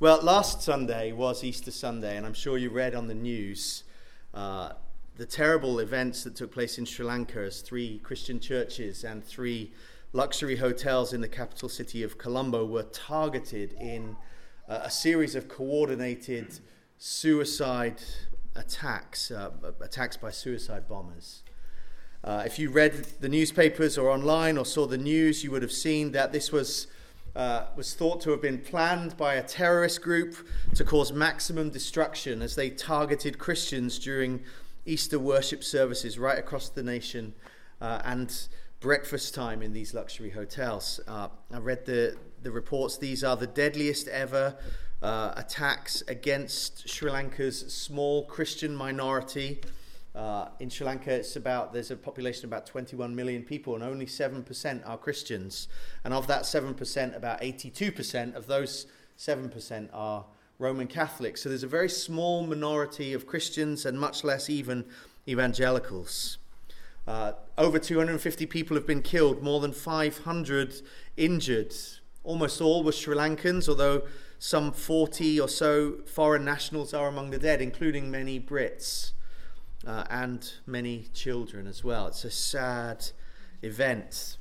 Well, 0.00 0.22
last 0.22 0.62
Sunday 0.62 1.10
was 1.10 1.42
Easter 1.42 1.72
Sunday, 1.72 2.16
and 2.16 2.24
I'm 2.24 2.32
sure 2.32 2.56
you 2.56 2.70
read 2.70 2.94
on 2.94 3.08
the 3.08 3.16
news 3.16 3.82
uh, 4.32 4.74
the 5.16 5.26
terrible 5.26 5.80
events 5.80 6.22
that 6.22 6.36
took 6.36 6.52
place 6.52 6.78
in 6.78 6.84
Sri 6.84 7.04
Lanka 7.04 7.40
as 7.40 7.62
three 7.62 7.98
Christian 8.04 8.38
churches 8.38 9.02
and 9.02 9.24
three 9.24 9.72
luxury 10.12 10.54
hotels 10.54 11.12
in 11.12 11.20
the 11.20 11.26
capital 11.26 11.68
city 11.68 12.04
of 12.04 12.16
Colombo 12.16 12.64
were 12.64 12.84
targeted 12.84 13.72
in 13.72 14.16
uh, 14.68 14.82
a 14.84 14.90
series 14.90 15.34
of 15.34 15.48
coordinated 15.48 16.60
suicide 16.98 18.00
attacks, 18.54 19.32
uh, 19.32 19.50
attacks 19.80 20.16
by 20.16 20.30
suicide 20.30 20.88
bombers. 20.88 21.42
Uh, 22.22 22.44
if 22.46 22.56
you 22.56 22.70
read 22.70 22.94
the 23.20 23.28
newspapers 23.28 23.98
or 23.98 24.10
online 24.10 24.56
or 24.58 24.64
saw 24.64 24.86
the 24.86 24.96
news, 24.96 25.42
you 25.42 25.50
would 25.50 25.62
have 25.62 25.72
seen 25.72 26.12
that 26.12 26.30
this 26.30 26.52
was 26.52 26.86
uh, 27.36 27.66
was 27.76 27.94
thought 27.94 28.20
to 28.22 28.30
have 28.30 28.42
been 28.42 28.58
planned 28.58 29.16
by 29.16 29.34
a 29.34 29.42
terrorist 29.42 30.02
group 30.02 30.34
to 30.74 30.84
cause 30.84 31.12
maximum 31.12 31.70
destruction 31.70 32.42
as 32.42 32.54
they 32.54 32.70
targeted 32.70 33.38
Christians 33.38 33.98
during 33.98 34.40
Easter 34.86 35.18
worship 35.18 35.62
services 35.62 36.18
right 36.18 36.38
across 36.38 36.68
the 36.68 36.82
nation 36.82 37.34
uh, 37.80 38.00
and 38.04 38.48
breakfast 38.80 39.34
time 39.34 39.62
in 39.62 39.72
these 39.72 39.94
luxury 39.94 40.30
hotels. 40.30 41.00
Uh, 41.06 41.28
I 41.52 41.58
read 41.58 41.84
the, 41.84 42.16
the 42.42 42.50
reports, 42.50 42.96
these 42.96 43.22
are 43.24 43.36
the 43.36 43.46
deadliest 43.46 44.08
ever 44.08 44.56
uh, 45.02 45.32
attacks 45.36 46.02
against 46.08 46.88
Sri 46.88 47.10
Lanka's 47.10 47.72
small 47.72 48.24
Christian 48.24 48.74
minority. 48.74 49.60
Uh, 50.18 50.48
in 50.58 50.68
Sri 50.68 50.84
Lanka, 50.84 51.12
it's 51.12 51.36
about 51.36 51.72
there's 51.72 51.92
a 51.92 51.96
population 51.96 52.44
of 52.44 52.50
about 52.50 52.66
21 52.66 53.14
million 53.14 53.44
people, 53.44 53.76
and 53.76 53.84
only 53.84 54.04
7% 54.04 54.82
are 54.84 54.98
Christians. 54.98 55.68
And 56.02 56.12
of 56.12 56.26
that 56.26 56.42
7%, 56.42 57.16
about 57.16 57.40
82% 57.40 58.34
of 58.34 58.48
those 58.48 58.86
7% 59.16 59.88
are 59.92 60.24
Roman 60.58 60.88
Catholics. 60.88 61.42
So 61.42 61.48
there's 61.48 61.62
a 61.62 61.68
very 61.68 61.88
small 61.88 62.44
minority 62.44 63.12
of 63.12 63.28
Christians, 63.28 63.86
and 63.86 64.00
much 64.00 64.24
less 64.24 64.50
even 64.50 64.86
evangelicals. 65.28 66.38
Uh, 67.06 67.34
over 67.56 67.78
250 67.78 68.44
people 68.46 68.76
have 68.76 68.88
been 68.88 69.02
killed, 69.02 69.40
more 69.40 69.60
than 69.60 69.72
500 69.72 70.82
injured. 71.16 71.72
Almost 72.24 72.60
all 72.60 72.82
were 72.82 72.90
Sri 72.90 73.14
Lankans, 73.14 73.68
although 73.68 74.02
some 74.40 74.72
40 74.72 75.40
or 75.40 75.48
so 75.48 75.98
foreign 76.06 76.44
nationals 76.44 76.92
are 76.92 77.06
among 77.06 77.30
the 77.30 77.38
dead, 77.38 77.62
including 77.62 78.10
many 78.10 78.40
Brits 78.40 79.12
uh, 79.88 80.04
and 80.10 80.52
many 80.66 81.06
children 81.14 81.66
as 81.66 81.82
well. 81.82 82.08
It's 82.08 82.24
a 82.24 82.30
sad 82.30 83.10
event. 83.62 84.36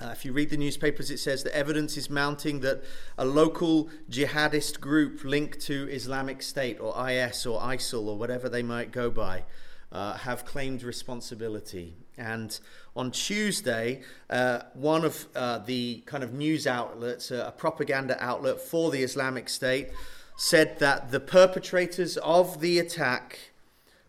Uh, 0.00 0.08
if 0.08 0.24
you 0.24 0.32
read 0.32 0.50
the 0.50 0.56
newspapers, 0.56 1.08
it 1.08 1.18
says 1.18 1.44
that 1.44 1.56
evidence 1.56 1.96
is 1.96 2.10
mounting 2.10 2.60
that 2.60 2.82
a 3.16 3.24
local 3.24 3.88
jihadist 4.10 4.80
group 4.80 5.22
linked 5.22 5.60
to 5.60 5.88
Islamic 5.88 6.42
State 6.42 6.80
or 6.80 7.08
IS 7.08 7.46
or 7.46 7.60
ISIL 7.60 8.08
or 8.08 8.18
whatever 8.18 8.48
they 8.48 8.64
might 8.64 8.90
go 8.90 9.08
by 9.08 9.44
uh, 9.92 10.14
have 10.14 10.44
claimed 10.44 10.82
responsibility. 10.82 11.94
And 12.18 12.58
on 12.96 13.12
Tuesday, 13.12 14.02
uh, 14.28 14.62
one 14.74 15.04
of 15.04 15.28
uh, 15.36 15.58
the 15.58 16.02
kind 16.06 16.24
of 16.24 16.32
news 16.32 16.66
outlets, 16.66 17.30
uh, 17.30 17.44
a 17.46 17.52
propaganda 17.52 18.16
outlet 18.18 18.60
for 18.60 18.90
the 18.90 19.04
Islamic 19.04 19.48
State, 19.48 19.90
said 20.36 20.80
that 20.80 21.12
the 21.12 21.20
perpetrators 21.20 22.16
of 22.16 22.60
the 22.60 22.80
attack 22.80 23.51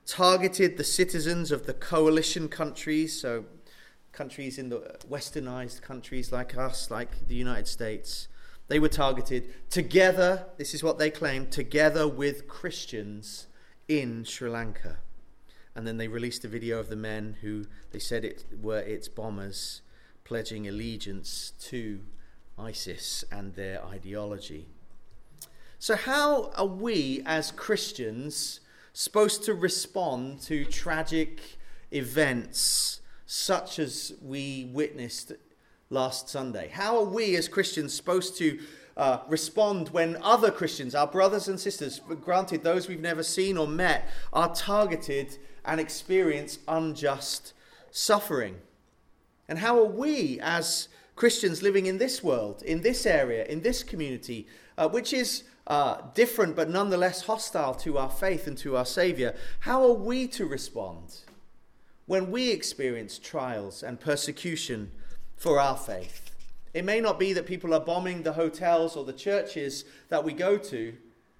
targeted 0.05 0.77
the 0.77 0.83
citizens 0.83 1.51
of 1.51 1.65
the 1.65 1.73
coalition 1.73 2.47
countries, 2.47 3.19
so 3.19 3.45
countries 4.11 4.57
in 4.57 4.69
the 4.69 4.97
westernized 5.09 5.81
countries 5.81 6.31
like 6.31 6.57
us, 6.57 6.91
like 6.91 7.27
the 7.27 7.35
United 7.35 7.67
States. 7.67 8.27
They 8.67 8.79
were 8.79 8.89
targeted 8.89 9.69
together, 9.69 10.45
this 10.57 10.73
is 10.73 10.83
what 10.83 10.99
they 10.99 11.09
claimed, 11.09 11.51
together 11.51 12.07
with 12.07 12.47
Christians 12.47 13.47
in 13.87 14.23
Sri 14.23 14.49
Lanka. 14.49 14.97
And 15.75 15.87
then 15.87 15.97
they 15.97 16.07
released 16.07 16.45
a 16.45 16.47
video 16.47 16.79
of 16.79 16.89
the 16.89 16.95
men 16.95 17.37
who 17.41 17.65
they 17.91 17.99
said 17.99 18.23
it 18.23 18.45
were 18.61 18.79
its 18.79 19.07
bombers 19.07 19.81
pledging 20.23 20.67
allegiance 20.67 21.51
to 21.59 22.01
ISIS 22.57 23.25
and 23.31 23.55
their 23.55 23.83
ideology. 23.83 24.67
So, 25.79 25.95
how 25.95 26.51
are 26.55 26.65
we 26.65 27.23
as 27.25 27.51
Christians 27.51 28.61
supposed 28.93 29.43
to 29.43 29.53
respond 29.55 30.39
to 30.41 30.63
tragic 30.65 31.41
events 31.91 33.01
such 33.25 33.79
as 33.79 34.13
we 34.21 34.69
witnessed 34.71 35.33
last 35.89 36.29
Sunday? 36.29 36.69
How 36.71 36.97
are 36.97 37.05
we 37.05 37.35
as 37.35 37.47
Christians 37.47 37.93
supposed 37.93 38.37
to 38.37 38.59
uh, 38.95 39.19
respond 39.27 39.89
when 39.89 40.17
other 40.21 40.51
Christians, 40.51 40.93
our 40.93 41.07
brothers 41.07 41.47
and 41.47 41.59
sisters, 41.59 41.99
granted 42.21 42.63
those 42.63 42.87
we've 42.87 42.99
never 42.99 43.23
seen 43.23 43.57
or 43.57 43.67
met, 43.67 44.07
are 44.31 44.53
targeted 44.53 45.37
and 45.65 45.79
experience 45.79 46.59
unjust 46.67 47.53
suffering? 47.89 48.57
And 49.47 49.59
how 49.59 49.79
are 49.79 49.85
we 49.85 50.39
as 50.41 50.87
Christians 51.15 51.63
living 51.63 51.87
in 51.87 51.97
this 51.97 52.23
world, 52.23 52.61
in 52.61 52.81
this 52.81 53.05
area, 53.07 53.45
in 53.45 53.61
this 53.61 53.81
community, 53.81 54.47
uh, 54.77 54.87
which 54.87 55.13
is 55.13 55.43
uh, 55.67 56.01
different 56.13 56.55
but 56.55 56.69
nonetheless 56.69 57.23
hostile 57.23 57.73
to 57.75 57.97
our 57.97 58.09
faith 58.09 58.47
and 58.47 58.57
to 58.59 58.75
our 58.75 58.85
Savior, 58.85 59.35
how 59.61 59.83
are 59.83 59.93
we 59.93 60.27
to 60.27 60.45
respond 60.45 61.19
when 62.05 62.31
we 62.31 62.51
experience 62.51 63.17
trials 63.17 63.81
and 63.83 63.99
persecution 63.99 64.91
for 65.37 65.59
our 65.59 65.77
faith? 65.77 66.31
It 66.73 66.85
may 66.85 66.99
not 66.99 67.19
be 67.19 67.33
that 67.33 67.45
people 67.45 67.73
are 67.73 67.79
bombing 67.79 68.23
the 68.23 68.33
hotels 68.33 68.95
or 68.95 69.05
the 69.05 69.13
churches 69.13 69.85
that 70.09 70.23
we 70.23 70.33
go 70.33 70.57
to. 70.57 70.95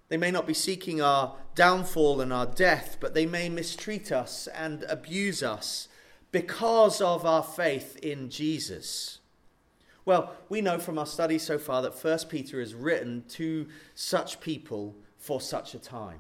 They 0.10 0.18
may 0.18 0.32
not 0.32 0.46
be 0.46 0.54
seeking 0.54 1.02
our 1.02 1.36
downfall 1.56 2.22
and 2.22 2.32
our 2.32 2.46
death, 2.46 2.98
but 3.00 3.14
they 3.14 3.26
may 3.26 3.50
mistreat 3.50 4.12
us 4.12 4.48
and 4.48 4.84
abuse 4.84 5.42
us 5.42 5.88
because 6.32 7.02
of 7.02 7.26
our 7.26 7.44
faith 7.44 7.98
in 7.98 8.30
Jesus. 8.30 9.20
Well, 10.06 10.36
we 10.50 10.62
know 10.62 10.80
from 10.80 11.00
our 11.00 11.06
study 11.06 11.38
so 11.38 11.58
far 11.58 11.82
that 11.82 12.04
1 12.04 12.20
Peter 12.30 12.60
is 12.60 12.76
written 12.76 13.24
to 13.30 13.68
such 13.96 14.42
people 14.42 14.96
for 15.18 15.40
such 15.40 15.74
a 15.74 15.80
time. 15.80 16.20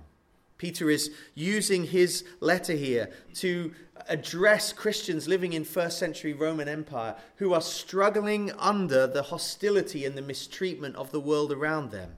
Peter 0.58 0.90
is 0.90 1.12
using 1.36 1.84
his 1.84 2.24
letter 2.40 2.74
here 2.74 3.10
to 3.34 3.74
address 4.08 4.72
Christians 4.72 5.28
living 5.28 5.52
in 5.52 5.66
first 5.66 6.00
century 6.00 6.32
Roman 6.32 6.70
Empire 6.70 7.16
who 7.36 7.54
are 7.54 7.62
struggling 7.62 8.52
under 8.54 9.06
the 9.06 9.24
hostility 9.24 10.06
and 10.06 10.18
the 10.18 10.22
mistreatment 10.22 10.96
of 10.96 11.12
the 11.12 11.20
world 11.20 11.52
around 11.52 11.92
them. 11.92 12.12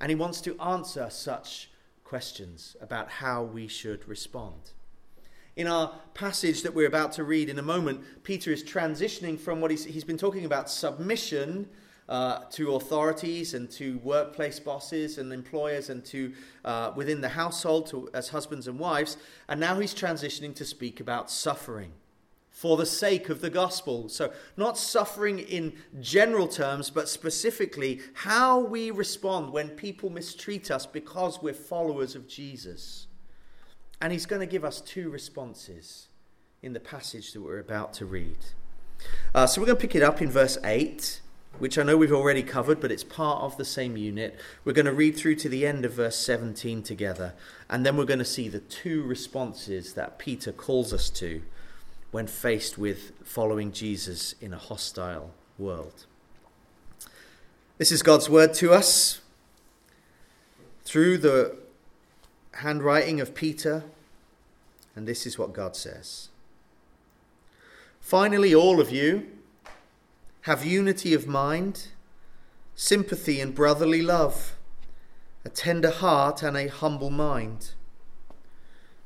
And 0.00 0.10
he 0.10 0.14
wants 0.14 0.40
to 0.42 0.58
answer 0.60 1.08
such 1.10 1.70
questions 2.04 2.76
about 2.80 3.10
how 3.10 3.42
we 3.42 3.66
should 3.66 4.06
respond. 4.08 4.72
In 5.60 5.66
our 5.66 5.92
passage 6.14 6.62
that 6.62 6.72
we're 6.72 6.86
about 6.86 7.12
to 7.12 7.24
read 7.24 7.50
in 7.50 7.58
a 7.58 7.62
moment, 7.62 8.00
Peter 8.24 8.50
is 8.50 8.64
transitioning 8.64 9.38
from 9.38 9.60
what 9.60 9.70
he's, 9.70 9.84
he's 9.84 10.04
been 10.04 10.16
talking 10.16 10.46
about 10.46 10.70
submission 10.70 11.68
uh, 12.08 12.44
to 12.52 12.76
authorities 12.76 13.52
and 13.52 13.70
to 13.72 13.98
workplace 13.98 14.58
bosses 14.58 15.18
and 15.18 15.30
employers 15.34 15.90
and 15.90 16.02
to 16.06 16.32
uh, 16.64 16.92
within 16.96 17.20
the 17.20 17.28
household 17.28 17.88
to, 17.88 18.08
as 18.14 18.30
husbands 18.30 18.68
and 18.68 18.78
wives. 18.78 19.18
And 19.50 19.60
now 19.60 19.78
he's 19.78 19.94
transitioning 19.94 20.54
to 20.54 20.64
speak 20.64 20.98
about 20.98 21.30
suffering 21.30 21.92
for 22.48 22.78
the 22.78 22.86
sake 22.86 23.28
of 23.28 23.42
the 23.42 23.50
gospel. 23.50 24.08
So, 24.08 24.32
not 24.56 24.78
suffering 24.78 25.40
in 25.40 25.74
general 26.00 26.48
terms, 26.48 26.88
but 26.88 27.06
specifically 27.06 28.00
how 28.14 28.60
we 28.60 28.90
respond 28.90 29.52
when 29.52 29.68
people 29.68 30.08
mistreat 30.08 30.70
us 30.70 30.86
because 30.86 31.42
we're 31.42 31.52
followers 31.52 32.14
of 32.14 32.26
Jesus. 32.26 33.08
And 34.00 34.12
he's 34.12 34.26
going 34.26 34.40
to 34.40 34.46
give 34.46 34.64
us 34.64 34.80
two 34.80 35.10
responses 35.10 36.08
in 36.62 36.72
the 36.72 36.80
passage 36.80 37.32
that 37.32 37.40
we're 37.40 37.58
about 37.58 37.92
to 37.94 38.06
read. 38.06 38.38
Uh, 39.34 39.46
so 39.46 39.60
we're 39.60 39.66
going 39.66 39.76
to 39.76 39.80
pick 39.80 39.94
it 39.94 40.02
up 40.02 40.20
in 40.20 40.30
verse 40.30 40.58
8, 40.64 41.20
which 41.58 41.78
I 41.78 41.82
know 41.82 41.96
we've 41.96 42.12
already 42.12 42.42
covered, 42.42 42.80
but 42.80 42.90
it's 42.90 43.04
part 43.04 43.42
of 43.42 43.56
the 43.56 43.64
same 43.64 43.96
unit. 43.96 44.38
We're 44.64 44.72
going 44.72 44.86
to 44.86 44.92
read 44.92 45.16
through 45.16 45.36
to 45.36 45.48
the 45.48 45.66
end 45.66 45.84
of 45.84 45.94
verse 45.94 46.16
17 46.16 46.82
together, 46.82 47.34
and 47.68 47.84
then 47.84 47.96
we're 47.96 48.04
going 48.04 48.18
to 48.18 48.24
see 48.24 48.48
the 48.48 48.60
two 48.60 49.02
responses 49.02 49.94
that 49.94 50.18
Peter 50.18 50.52
calls 50.52 50.92
us 50.92 51.10
to 51.10 51.42
when 52.10 52.26
faced 52.26 52.76
with 52.76 53.12
following 53.24 53.72
Jesus 53.72 54.34
in 54.40 54.52
a 54.52 54.58
hostile 54.58 55.32
world. 55.58 56.06
This 57.78 57.92
is 57.92 58.02
God's 58.02 58.28
word 58.28 58.52
to 58.54 58.72
us 58.72 59.20
through 60.84 61.18
the 61.18 61.56
handwriting 62.54 63.20
of 63.20 63.34
Peter, 63.34 63.84
and 65.00 65.08
this 65.08 65.24
is 65.24 65.38
what 65.38 65.54
God 65.54 65.74
says. 65.76 66.28
Finally, 68.00 68.54
all 68.54 68.82
of 68.82 68.90
you 68.90 69.28
have 70.42 70.62
unity 70.62 71.14
of 71.14 71.26
mind, 71.26 71.86
sympathy 72.74 73.40
and 73.40 73.54
brotherly 73.54 74.02
love, 74.02 74.56
a 75.42 75.48
tender 75.48 75.88
heart 75.88 76.42
and 76.42 76.54
a 76.54 76.68
humble 76.68 77.08
mind. 77.08 77.70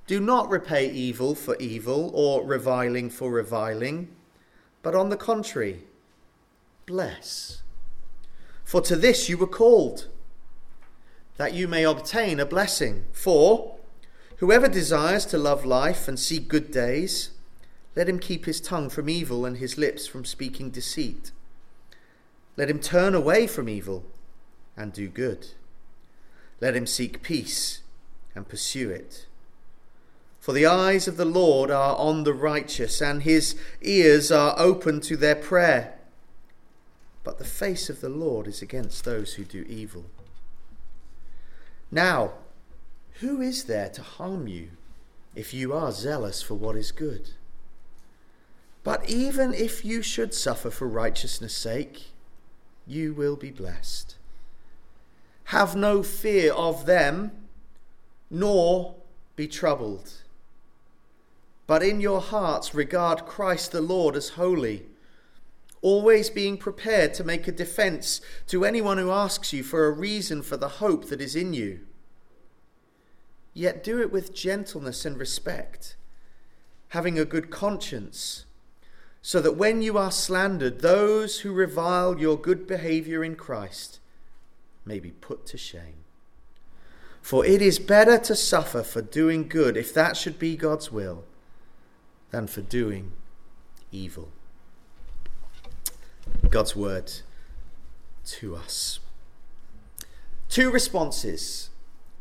Do 0.09 0.19
not 0.19 0.51
repay 0.51 0.91
evil 0.91 1.37
for 1.37 1.55
evil 1.59 2.11
or 2.13 2.45
reviling 2.45 3.09
for 3.09 3.31
reviling, 3.31 4.09
but 4.83 4.97
on 4.97 5.11
the 5.11 5.17
contrary, 5.17 5.85
bless. 6.87 7.63
For 8.65 8.81
to 8.81 8.97
this 8.97 9.29
you 9.29 9.39
were 9.39 9.47
called 9.47 10.09
that 11.37 11.55
you 11.55 11.69
may 11.69 11.85
obtain 11.85 12.41
a 12.41 12.47
blessing. 12.47 13.05
For 13.13 13.77
whoever 14.37 14.69
desires 14.69 15.27
to 15.27 15.39
love 15.39 15.65
life 15.65 16.09
and 16.09 16.19
see 16.19 16.39
good 16.39 16.71
days, 16.71 17.31
let 17.97 18.09
him 18.09 18.19
keep 18.19 18.47
his 18.47 18.61
tongue 18.61 18.91
from 18.91 19.09
evil 19.09 19.45
and 19.47 19.59
his 19.59 19.79
lips 19.79 20.07
from 20.07 20.25
speaking 20.25 20.71
deceit. 20.71 21.31
Let 22.57 22.71
him 22.71 22.79
turn 22.79 23.15
away 23.15 23.47
from 23.47 23.69
evil 23.69 24.05
and 24.77 24.93
do 24.93 25.09
good. 25.09 25.49
Let 26.61 26.75
him 26.75 26.87
seek 26.87 27.23
peace 27.23 27.81
and 28.35 28.49
pursue 28.49 28.91
it. 28.91 29.27
For 30.41 30.53
the 30.53 30.67
eyes 30.67 31.09
of 31.09 31.17
the 31.17 31.25
Lord 31.25 31.71
are 31.71 31.97
on 31.97 32.25
the 32.25 32.35
righteous, 32.35 33.01
and 33.01 33.23
his 33.23 33.57
ears 33.81 34.31
are 34.31 34.55
open 34.59 35.01
to 35.03 35.17
their 35.17 35.35
prayer. 35.35 35.95
But 37.23 37.39
the 37.39 37.45
face 37.45 37.89
of 37.89 38.03
the 38.03 38.11
Lord 38.11 38.47
is 38.47 38.61
against 38.61 39.05
those 39.05 39.35
who 39.35 39.45
do 39.45 39.65
evil. 39.67 40.05
Now, 41.91 42.33
who 43.21 43.41
is 43.41 43.65
there 43.65 43.89
to 43.91 44.03
harm 44.03 44.49
you 44.49 44.71
if 45.35 45.55
you 45.55 45.73
are 45.73 45.93
zealous 45.93 46.43
for 46.43 46.55
what 46.55 46.77
is 46.77 46.93
good? 46.93 47.31
But 48.83 49.09
even 49.09 49.55
if 49.55 49.85
you 49.85 50.03
should 50.03 50.35
suffer 50.35 50.71
for 50.71 50.87
righteousness' 50.87 51.57
sake, 51.57 52.13
you 52.87 53.15
will 53.15 53.37
be 53.37 53.51
blessed. 53.51 54.17
Have 55.45 55.75
no 55.77 56.03
fear 56.03 56.53
of 56.53 56.87
them, 56.87 57.33
nor 58.31 58.97
be 59.37 59.47
troubled. 59.47 60.13
But 61.67 61.83
in 61.83 62.01
your 62.01 62.21
hearts 62.21 62.75
regard 62.75 63.27
Christ 63.27 63.73
the 63.73 63.81
Lord 63.81 64.17
as 64.17 64.31
holy, 64.31 64.85
always 65.81 66.31
being 66.31 66.59
prepared 66.59 67.15
to 67.15 67.25
make 67.25 67.47
a 67.47 67.53
defense 67.53 68.21
to 68.49 68.65
anyone 68.65 68.99
who 68.99 69.11
asks 69.11 69.53
you 69.53 69.63
for 69.63 69.87
a 69.87 69.91
reason 69.91 70.43
for 70.43 70.57
the 70.57 70.69
hope 70.69 71.07
that 71.07 71.21
is 71.21 71.37
in 71.37 71.55
you. 71.55 71.81
Yet 73.55 73.83
do 73.83 74.01
it 74.03 74.13
with 74.13 74.35
gentleness 74.35 75.07
and 75.07 75.17
respect, 75.17 75.97
having 76.89 77.19
a 77.19 77.25
good 77.25 77.51
conscience 77.51 78.45
so 79.27 79.41
that 79.41 79.57
when 79.57 79.81
you 79.81 79.97
are 79.97 80.11
slandered, 80.11 80.81
those 80.81 81.41
who 81.41 81.51
revile 81.51 82.21
your 82.21 82.37
good 82.37 82.67
behavior 82.67 83.25
in 83.25 83.37
Christ 83.37 83.99
may 84.85 85.01
be 85.01 85.13
put 85.13 85.47
to 85.47 85.57
shame. 85.57 86.05
For 87.23 87.43
it 87.47 87.63
is 87.63 87.79
better 87.79 88.19
to 88.19 88.37
suffer 88.37 88.83
for 88.83 89.01
doing 89.01 89.49
good, 89.49 89.79
if 89.79 89.95
that 89.95 90.19
should 90.19 90.39
be 90.39 90.59
God's 90.59 90.93
will, 90.93 91.25
than 92.33 92.47
for 92.47 92.61
doing 92.61 93.13
evil. 93.91 94.29
God's 96.51 96.77
word 96.77 97.11
to 98.27 98.57
us. 98.57 99.01
Two 100.51 100.71
responses 100.71 101.71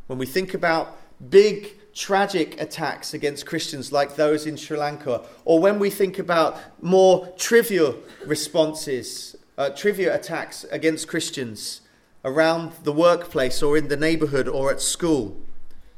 when 0.07 0.17
we 0.17 0.25
think 0.25 0.53
about 0.53 0.97
big 1.29 1.77
tragic 1.93 2.59
attacks 2.59 3.13
against 3.13 3.45
Christians 3.45 3.91
like 3.91 4.15
those 4.15 4.45
in 4.45 4.57
Sri 4.57 4.77
Lanka, 4.77 5.21
or 5.45 5.59
when 5.59 5.79
we 5.79 5.89
think 5.89 6.19
about 6.19 6.57
more 6.81 7.27
trivial 7.37 7.95
responses, 8.25 9.35
uh, 9.57 9.69
trivial 9.69 10.13
attacks 10.13 10.63
against 10.65 11.07
Christians 11.07 11.81
around 12.25 12.71
the 12.83 12.91
workplace 12.91 13.61
or 13.61 13.77
in 13.77 13.89
the 13.89 13.97
neighborhood 13.97 14.47
or 14.47 14.71
at 14.71 14.81
school. 14.81 15.37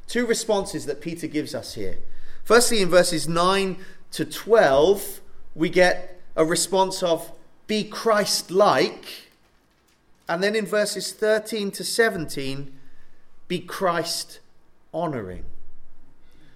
Two 0.06 0.26
responses 0.26 0.86
that 0.86 1.00
Peter 1.00 1.26
gives 1.26 1.54
us 1.54 1.74
here. 1.74 1.98
Firstly, 2.44 2.82
in 2.82 2.88
verses 2.88 3.26
9 3.26 3.76
to 4.12 4.24
12, 4.24 5.20
we 5.54 5.68
get 5.68 6.20
a 6.36 6.44
response 6.44 7.02
of 7.02 7.32
be 7.66 7.82
Christ 7.84 8.50
like. 8.50 9.06
And 10.28 10.42
then 10.42 10.54
in 10.54 10.66
verses 10.66 11.12
13 11.12 11.70
to 11.72 11.84
17, 11.84 12.72
be 13.48 13.60
Christ 13.60 14.40
honoring. 14.96 15.44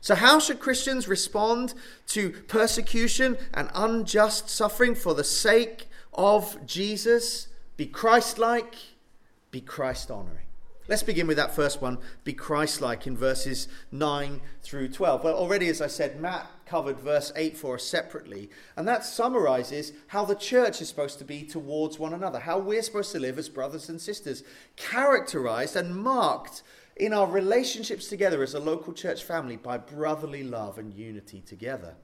So, 0.01 0.15
how 0.15 0.39
should 0.39 0.61
Christians 0.61 1.07
respond 1.07 1.75
to 2.09 2.31
persecution 2.49 3.37
and 3.53 3.69
unjust 3.75 4.49
suffering 4.49 4.95
for 4.95 5.15
the 5.15 5.25
sake 5.25 5.89
of 6.15 6.65
Jesus? 6.67 7.49
Be 7.77 7.85
Christ 7.87 8.39
like, 8.39 8.75
be 9.51 9.61
Christ 9.61 10.11
honoring. 10.11 10.47
Let's 10.89 11.03
begin 11.05 11.29
with 11.29 11.37
that 11.37 11.55
first 11.55 11.81
one 11.81 11.99
be 12.25 12.33
Christ 12.33 12.81
like 12.81 13.07
in 13.07 13.17
verses 13.17 13.69
9 13.93 14.41
through 14.63 14.89
12. 14.89 15.23
Well, 15.23 15.35
already, 15.35 15.69
as 15.69 15.81
I 15.81 15.87
said, 15.87 16.21
Matt 16.21 16.51
covered 16.67 16.99
verse 16.99 17.33
8 17.37 17.57
for 17.57 17.77
us 17.77 17.85
separately, 17.85 18.51
and 18.77 18.89
that 18.89 19.05
summarizes 19.05 19.93
how 20.09 20.25
the 20.25 20.35
church 20.35 20.81
is 20.81 20.89
supposed 20.89 21.19
to 21.19 21.25
be 21.25 21.45
towards 21.45 21.99
one 21.99 22.13
another, 22.13 22.41
how 22.41 22.59
we're 22.59 22.83
supposed 22.83 23.13
to 23.13 23.21
live 23.21 23.39
as 23.39 23.49
brothers 23.49 23.89
and 23.89 24.01
sisters, 24.01 24.43
characterized 24.77 25.77
and 25.77 25.95
marked 25.95 26.63
in 27.01 27.13
our 27.13 27.27
relationships 27.27 28.09
together 28.09 28.43
as 28.43 28.55
a 28.55 28.61
local 28.61 28.93
church 28.93 29.25
family 29.25 29.57
by 29.57 29.79
brotherly 29.79 30.45
love 30.45 30.79
and 30.79 30.93
unity 30.95 31.41
together. 31.41 31.95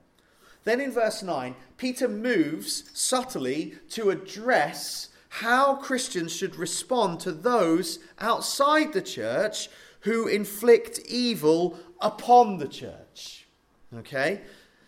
Then 0.64 0.81
in 0.81 0.90
verse 0.90 1.22
9, 1.22 1.54
Peter 1.76 2.08
moves 2.08 2.90
subtly 2.93 3.75
to 3.90 4.10
address 4.10 5.10
how 5.28 5.76
Christians 5.76 6.34
should 6.34 6.56
respond 6.56 7.20
to 7.20 7.31
those 7.31 7.98
outside 8.19 8.93
the 8.93 9.02
church 9.02 9.69
who 10.00 10.26
inflict 10.26 10.99
evil 11.06 11.78
upon 12.00 12.58
the 12.58 12.69
church. 12.69 13.46
Okay? 13.94 14.40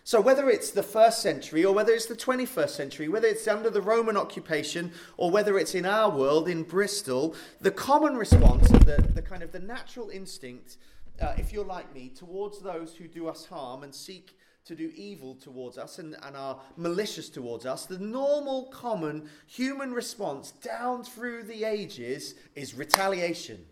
So, 0.08 0.22
whether 0.22 0.48
it's 0.48 0.70
the 0.70 0.82
first 0.82 1.20
century 1.20 1.66
or 1.66 1.74
whether 1.74 1.92
it's 1.92 2.06
the 2.06 2.16
21st 2.16 2.70
century, 2.70 3.08
whether 3.08 3.26
it's 3.28 3.46
under 3.46 3.68
the 3.68 3.82
Roman 3.82 4.16
occupation 4.16 4.90
or 5.18 5.30
whether 5.30 5.58
it's 5.58 5.74
in 5.74 5.84
our 5.84 6.08
world, 6.08 6.48
in 6.48 6.62
Bristol, 6.62 7.34
the 7.60 7.70
common 7.70 8.16
response, 8.16 8.68
the, 8.70 9.06
the 9.14 9.20
kind 9.20 9.42
of 9.42 9.52
the 9.52 9.58
natural 9.58 10.08
instinct, 10.08 10.78
uh, 11.20 11.34
if 11.36 11.52
you're 11.52 11.62
like 11.62 11.94
me, 11.94 12.08
towards 12.08 12.60
those 12.60 12.96
who 12.96 13.06
do 13.06 13.28
us 13.28 13.44
harm 13.44 13.82
and 13.82 13.94
seek 13.94 14.38
to 14.64 14.74
do 14.74 14.90
evil 14.94 15.34
towards 15.34 15.76
us 15.76 15.98
and, 15.98 16.16
and 16.22 16.34
are 16.34 16.58
malicious 16.78 17.28
towards 17.28 17.66
us, 17.66 17.84
the 17.84 17.98
normal, 17.98 18.70
common 18.72 19.28
human 19.46 19.92
response 19.92 20.52
down 20.52 21.04
through 21.04 21.42
the 21.42 21.64
ages 21.64 22.34
is 22.54 22.72
retaliation 22.72 23.62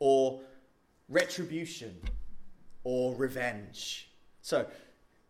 or 0.00 0.40
retribution 1.08 2.00
or 2.82 3.14
revenge. 3.14 4.10
So, 4.42 4.66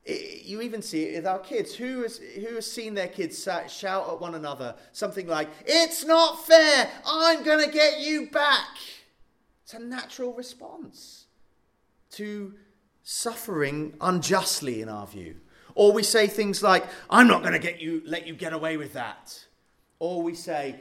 you 0.07 0.63
even 0.63 0.83
see 0.83 1.05
it 1.05 1.17
with 1.17 1.27
our 1.27 1.39
kids. 1.39 1.75
Who 1.75 2.03
has, 2.03 2.19
who 2.19 2.55
has 2.55 2.71
seen 2.71 2.95
their 2.95 3.09
kids 3.09 3.43
shout 3.69 4.09
at 4.09 4.21
one 4.21 4.35
another 4.35 4.75
something 4.93 5.27
like, 5.27 5.49
It's 5.67 6.05
not 6.05 6.47
fair, 6.47 6.91
I'm 7.07 7.43
going 7.43 7.65
to 7.65 7.71
get 7.71 8.01
you 8.01 8.29
back? 8.31 8.77
It's 9.65 9.75
a 9.75 9.81
natural 9.81 10.33
response 10.33 11.27
to 12.13 12.55
suffering 13.03 13.95
unjustly, 14.01 14.81
in 14.81 14.89
our 14.89 15.07
view. 15.07 15.37
Or 15.75 15.93
we 15.93 16.03
say 16.03 16.27
things 16.27 16.63
like, 16.63 16.85
I'm 17.11 17.27
not 17.27 17.43
going 17.43 17.53
to 17.53 17.59
get 17.59 17.81
you, 17.81 18.03
let 18.07 18.27
you 18.27 18.35
get 18.35 18.53
away 18.53 18.77
with 18.77 18.93
that. 18.93 19.45
Or 19.99 20.23
we 20.23 20.35
say, 20.35 20.81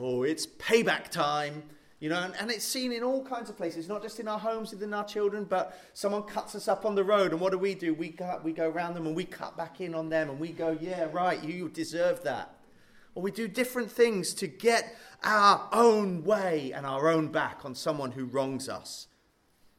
Oh, 0.00 0.22
it's 0.22 0.46
payback 0.46 1.10
time. 1.10 1.64
You 2.02 2.08
know, 2.08 2.20
and, 2.20 2.34
and, 2.40 2.50
it's 2.50 2.64
seen 2.64 2.90
in 2.90 3.04
all 3.04 3.24
kinds 3.24 3.48
of 3.48 3.56
places, 3.56 3.88
not 3.88 4.02
just 4.02 4.18
in 4.18 4.26
our 4.26 4.40
homes 4.40 4.72
within 4.72 4.92
our 4.92 5.04
children, 5.04 5.44
but 5.44 5.78
someone 5.92 6.24
cuts 6.24 6.56
us 6.56 6.66
up 6.66 6.84
on 6.84 6.96
the 6.96 7.04
road, 7.04 7.30
and 7.30 7.40
what 7.40 7.52
do 7.52 7.58
we 7.58 7.76
do? 7.76 7.94
We, 7.94 8.16
we 8.42 8.50
go 8.50 8.68
around 8.68 8.94
them 8.94 9.06
and 9.06 9.14
we 9.14 9.24
cut 9.24 9.56
back 9.56 9.80
in 9.80 9.94
on 9.94 10.08
them, 10.08 10.28
and 10.28 10.40
we 10.40 10.48
go, 10.48 10.76
yeah, 10.80 11.06
right, 11.12 11.40
you 11.44 11.68
deserve 11.68 12.24
that. 12.24 12.56
Or 13.14 13.22
we 13.22 13.30
do 13.30 13.46
different 13.46 13.88
things 13.88 14.34
to 14.34 14.48
get 14.48 14.96
our 15.22 15.68
own 15.72 16.24
way 16.24 16.72
and 16.72 16.84
our 16.84 17.08
own 17.08 17.28
back 17.28 17.64
on 17.64 17.76
someone 17.76 18.10
who 18.10 18.24
wrongs 18.24 18.68
us. 18.68 19.06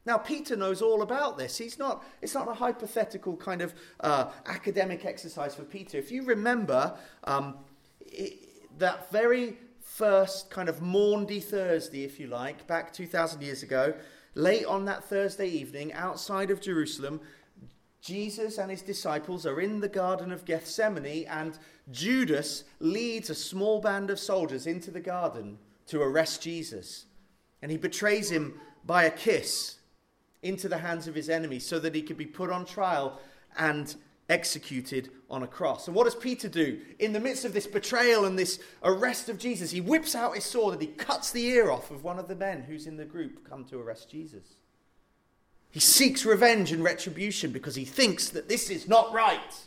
Now, 0.06 0.18
Peter 0.18 0.56
knows 0.56 0.82
all 0.82 1.01
about 1.01 1.38
this. 1.38 1.58
He's 1.58 1.77
not, 1.77 2.06
it's 2.22 2.36
not 2.36 2.48
a 2.48 2.53
hypothetical 2.53 3.36
kind 3.36 3.62
of 3.62 3.74
uh, 4.00 4.32
academic 4.46 5.03
exercise 5.03 5.56
for 5.56 5.63
Peter. 5.63 5.98
If 5.98 6.10
you 6.10 6.24
remember 6.24 6.96
um, 7.25 7.56
it, 8.00 8.80
that 8.80 9.12
very 9.12 9.58
first 9.94 10.50
kind 10.50 10.70
of 10.70 10.82
Maundy 10.82 11.40
Thursday, 11.40 12.04
if 12.04 12.20
you 12.20 12.26
like, 12.26 12.66
back 12.66 12.92
2,000 12.92 13.44
years 13.44 13.62
ago, 13.62 13.94
late 14.34 14.66
on 14.66 14.86
that 14.86 15.04
Thursday 15.04 15.48
evening 15.48 15.94
outside 15.94 16.50
of 16.50 16.60
Jerusalem, 16.60 17.22
Jesus 18.02 18.58
and 18.58 18.72
his 18.72 18.82
disciples 18.82 19.46
are 19.46 19.62
in 19.62 19.82
the 19.82 19.88
Garden 19.88 20.32
of 20.32 20.46
Gethsemane, 20.46 21.28
and 21.30 21.60
Judas 21.92 22.64
leads 22.80 23.30
a 23.30 23.36
small 23.36 23.82
band 23.82 24.10
of 24.10 24.20
soldiers 24.20 24.66
into 24.66 24.90
the 24.90 25.00
garden 25.00 25.60
to 25.88 26.02
arrest 26.02 26.42
Jesus. 26.42 27.06
And 27.62 27.70
he 27.70 27.78
betrays 27.78 28.32
him 28.32 28.60
by 28.84 29.04
a 29.04 29.12
kiss 29.12 29.78
into 30.42 30.68
the 30.68 30.80
hands 30.80 31.08
of 31.08 31.14
his 31.14 31.30
enemies 31.30 31.68
so 31.68 31.78
that 31.78 31.94
he 31.94 32.02
could 32.02 32.18
be 32.18 32.26
put 32.26 32.50
on 32.50 32.66
trial 32.66 33.20
and 33.58 33.96
executed 34.30 35.10
on 35.30 35.44
a 35.44 35.48
cross. 35.48 35.88
And 35.88 35.96
what 35.96 36.06
does 36.06 36.15
Peter 36.15 36.48
do? 36.48 36.80
In 37.00 37.13
the 37.13 37.20
midst 37.20 37.46
of 37.46 37.53
this 37.53 37.68
betrayal 37.68 38.25
and 38.25 38.38
this 38.38 38.60
arrest 38.84 39.30
of 39.30 39.38
Jesus, 39.38 39.72
he 39.72 39.82
whips 39.82 40.15
out 40.15 40.36
his 40.36 40.46
sword 40.46 40.74
and 40.74 40.82
he 40.82 40.88
cuts 40.88 41.32
the 41.32 41.46
ear 41.46 41.72
off 41.72 41.92
of 41.92 42.03
one 42.03 42.20
of 42.20 42.27
the 42.27 42.36
men 42.36 42.62
who's 42.62 42.88
in 42.88 42.98
the 42.98 43.06
group 43.06 43.48
come 43.48 43.65
to 43.65 43.80
arrest 43.80 44.10
Jesus. 44.10 44.56
He 45.72 45.80
seeks 45.80 46.25
revenge 46.25 46.72
and 46.72 46.84
retribution 46.84 47.51
because 47.51 47.75
he 47.75 47.86
thinks 47.86 48.30
that 48.30 48.48
this 48.48 48.70
is 48.70 48.88
not 48.88 49.12
right. 49.12 49.60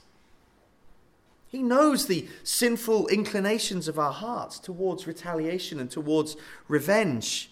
He 1.49 1.63
knows 1.63 2.07
the 2.07 2.29
sinful 2.45 3.09
inclinations 3.09 3.89
of 3.89 3.99
our 3.99 4.13
hearts 4.13 4.59
towards 4.59 5.07
retaliation 5.07 5.81
and 5.81 5.91
towards 5.91 6.37
revenge. 6.69 7.51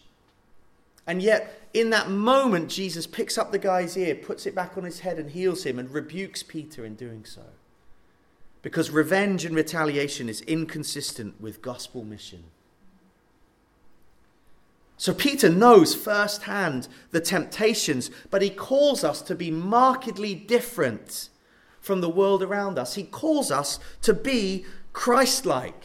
And 1.07 1.23
yet, 1.23 1.69
in 1.75 1.91
that 1.91 2.11
moment, 2.11 2.71
Jesus 2.71 3.07
picks 3.07 3.37
up 3.37 3.53
the 3.53 3.59
guy's 3.59 3.97
ear, 3.97 4.15
puts 4.15 4.47
it 4.47 4.55
back 4.55 4.77
on 4.77 4.85
his 4.85 5.01
head, 5.01 5.19
and 5.19 5.31
heals 5.31 5.65
him, 5.65 5.79
and 5.79 5.91
rebukes 5.91 6.43
Peter 6.43 6.85
in 6.85 6.95
doing 6.95 7.25
so. 7.25 7.43
Because 8.63 8.91
revenge 8.91 9.45
and 9.45 9.55
retaliation 9.55 10.29
is 10.29 10.41
inconsistent 10.43 11.39
with 11.41 11.61
gospel 11.61 12.05
mission. 12.05 12.45
So 14.97 15.13
Peter 15.13 15.51
knows 15.51 15.95
firsthand 15.95 16.89
the 17.11 17.21
temptations, 17.21 18.11
but 18.31 18.41
he 18.41 18.49
calls 18.49 19.05
us 19.05 19.21
to 19.23 19.35
be 19.35 19.51
markedly 19.51 20.35
different 20.35 21.29
from 21.81 22.01
the 22.01 22.09
world 22.09 22.43
around 22.43 22.79
us. 22.79 22.95
He 22.95 23.03
calls 23.03 23.51
us 23.51 23.79
to 24.03 24.15
be 24.15 24.65
Christ 24.95 25.45
like. 25.45 25.85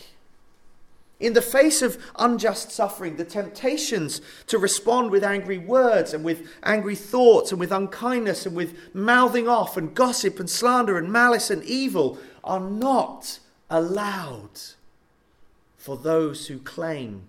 In 1.19 1.33
the 1.33 1.41
face 1.41 1.81
of 1.81 2.01
unjust 2.17 2.71
suffering, 2.71 3.17
the 3.17 3.25
temptations 3.25 4.21
to 4.47 4.57
respond 4.57 5.11
with 5.11 5.23
angry 5.23 5.57
words 5.57 6.13
and 6.13 6.23
with 6.23 6.47
angry 6.63 6.95
thoughts 6.95 7.51
and 7.51 7.59
with 7.59 7.73
unkindness 7.73 8.45
and 8.45 8.55
with 8.55 8.95
mouthing 8.95 9.47
off 9.47 9.75
and 9.75 9.93
gossip 9.93 10.39
and 10.39 10.49
slander 10.49 10.97
and 10.97 11.11
malice 11.11 11.49
and 11.49 11.63
evil 11.63 12.17
are 12.43 12.61
not 12.61 13.39
allowed 13.69 14.61
for 15.77 15.97
those 15.97 16.47
who 16.47 16.59
claim 16.59 17.23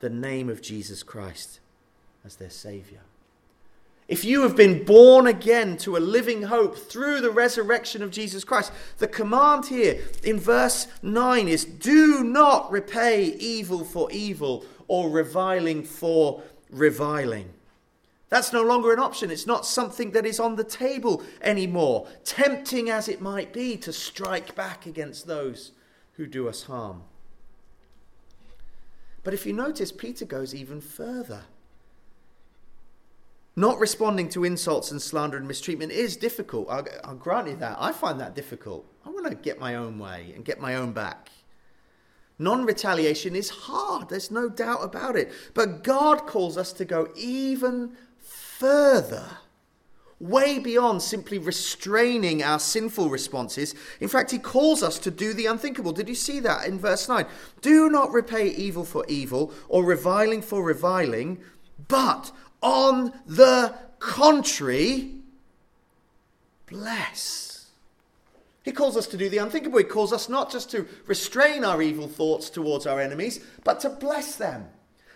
the 0.00 0.10
name 0.10 0.48
of 0.48 0.62
Jesus 0.62 1.02
Christ 1.02 1.60
as 2.24 2.36
their 2.36 2.50
Saviour. 2.50 3.00
If 4.08 4.24
you 4.24 4.42
have 4.42 4.54
been 4.54 4.84
born 4.84 5.26
again 5.26 5.76
to 5.78 5.96
a 5.96 5.98
living 5.98 6.42
hope 6.42 6.76
through 6.76 7.20
the 7.20 7.30
resurrection 7.30 8.02
of 8.02 8.12
Jesus 8.12 8.44
Christ, 8.44 8.70
the 8.98 9.08
command 9.08 9.66
here 9.66 10.00
in 10.22 10.38
verse 10.38 10.86
9 11.02 11.48
is 11.48 11.64
do 11.64 12.22
not 12.22 12.70
repay 12.70 13.24
evil 13.24 13.84
for 13.84 14.08
evil 14.12 14.64
or 14.86 15.10
reviling 15.10 15.82
for 15.82 16.42
reviling. 16.70 17.52
That's 18.28 18.52
no 18.52 18.62
longer 18.62 18.92
an 18.92 19.00
option. 19.00 19.30
It's 19.30 19.46
not 19.46 19.66
something 19.66 20.12
that 20.12 20.26
is 20.26 20.38
on 20.38 20.54
the 20.54 20.64
table 20.64 21.22
anymore, 21.40 22.06
tempting 22.24 22.90
as 22.90 23.08
it 23.08 23.20
might 23.20 23.52
be 23.52 23.76
to 23.78 23.92
strike 23.92 24.54
back 24.54 24.86
against 24.86 25.26
those 25.26 25.72
who 26.12 26.26
do 26.26 26.48
us 26.48 26.64
harm. 26.64 27.02
But 29.24 29.34
if 29.34 29.46
you 29.46 29.52
notice, 29.52 29.90
Peter 29.90 30.24
goes 30.24 30.54
even 30.54 30.80
further. 30.80 31.42
Not 33.58 33.78
responding 33.78 34.28
to 34.30 34.44
insults 34.44 34.90
and 34.90 35.00
slander 35.00 35.38
and 35.38 35.48
mistreatment 35.48 35.90
is 35.90 36.16
difficult. 36.16 36.68
I'll, 36.68 36.86
I'll 37.02 37.14
grant 37.14 37.48
you 37.48 37.56
that. 37.56 37.78
I 37.80 37.90
find 37.90 38.20
that 38.20 38.34
difficult. 38.34 38.84
I 39.04 39.08
want 39.08 39.26
to 39.26 39.34
get 39.34 39.58
my 39.58 39.76
own 39.76 39.98
way 39.98 40.32
and 40.34 40.44
get 40.44 40.60
my 40.60 40.74
own 40.74 40.92
back. 40.92 41.30
Non 42.38 42.66
retaliation 42.66 43.34
is 43.34 43.48
hard, 43.48 44.10
there's 44.10 44.30
no 44.30 44.50
doubt 44.50 44.84
about 44.84 45.16
it. 45.16 45.32
But 45.54 45.82
God 45.82 46.26
calls 46.26 46.58
us 46.58 46.72
to 46.74 46.84
go 46.84 47.08
even 47.16 47.96
further, 48.18 49.38
way 50.20 50.58
beyond 50.58 51.00
simply 51.00 51.38
restraining 51.38 52.42
our 52.42 52.58
sinful 52.58 53.08
responses. 53.08 53.74
In 54.00 54.08
fact, 54.08 54.32
He 54.32 54.38
calls 54.38 54.82
us 54.82 54.98
to 54.98 55.10
do 55.10 55.32
the 55.32 55.46
unthinkable. 55.46 55.92
Did 55.92 56.10
you 56.10 56.14
see 56.14 56.40
that 56.40 56.66
in 56.66 56.78
verse 56.78 57.08
9? 57.08 57.24
Do 57.62 57.88
not 57.88 58.12
repay 58.12 58.48
evil 58.48 58.84
for 58.84 59.06
evil 59.08 59.50
or 59.68 59.82
reviling 59.82 60.42
for 60.42 60.62
reviling, 60.62 61.38
but 61.88 62.32
on 62.66 63.12
the 63.26 63.72
contrary, 64.00 65.12
bless. 66.66 67.68
He 68.64 68.72
calls 68.72 68.96
us 68.96 69.06
to 69.06 69.16
do 69.16 69.28
the 69.28 69.38
unthinkable. 69.38 69.78
He 69.78 69.84
calls 69.84 70.12
us 70.12 70.28
not 70.28 70.50
just 70.50 70.72
to 70.72 70.88
restrain 71.06 71.62
our 71.64 71.80
evil 71.80 72.08
thoughts 72.08 72.50
towards 72.50 72.84
our 72.84 73.00
enemies, 73.00 73.38
but 73.62 73.78
to 73.80 73.88
bless 73.88 74.34
them. 74.34 74.66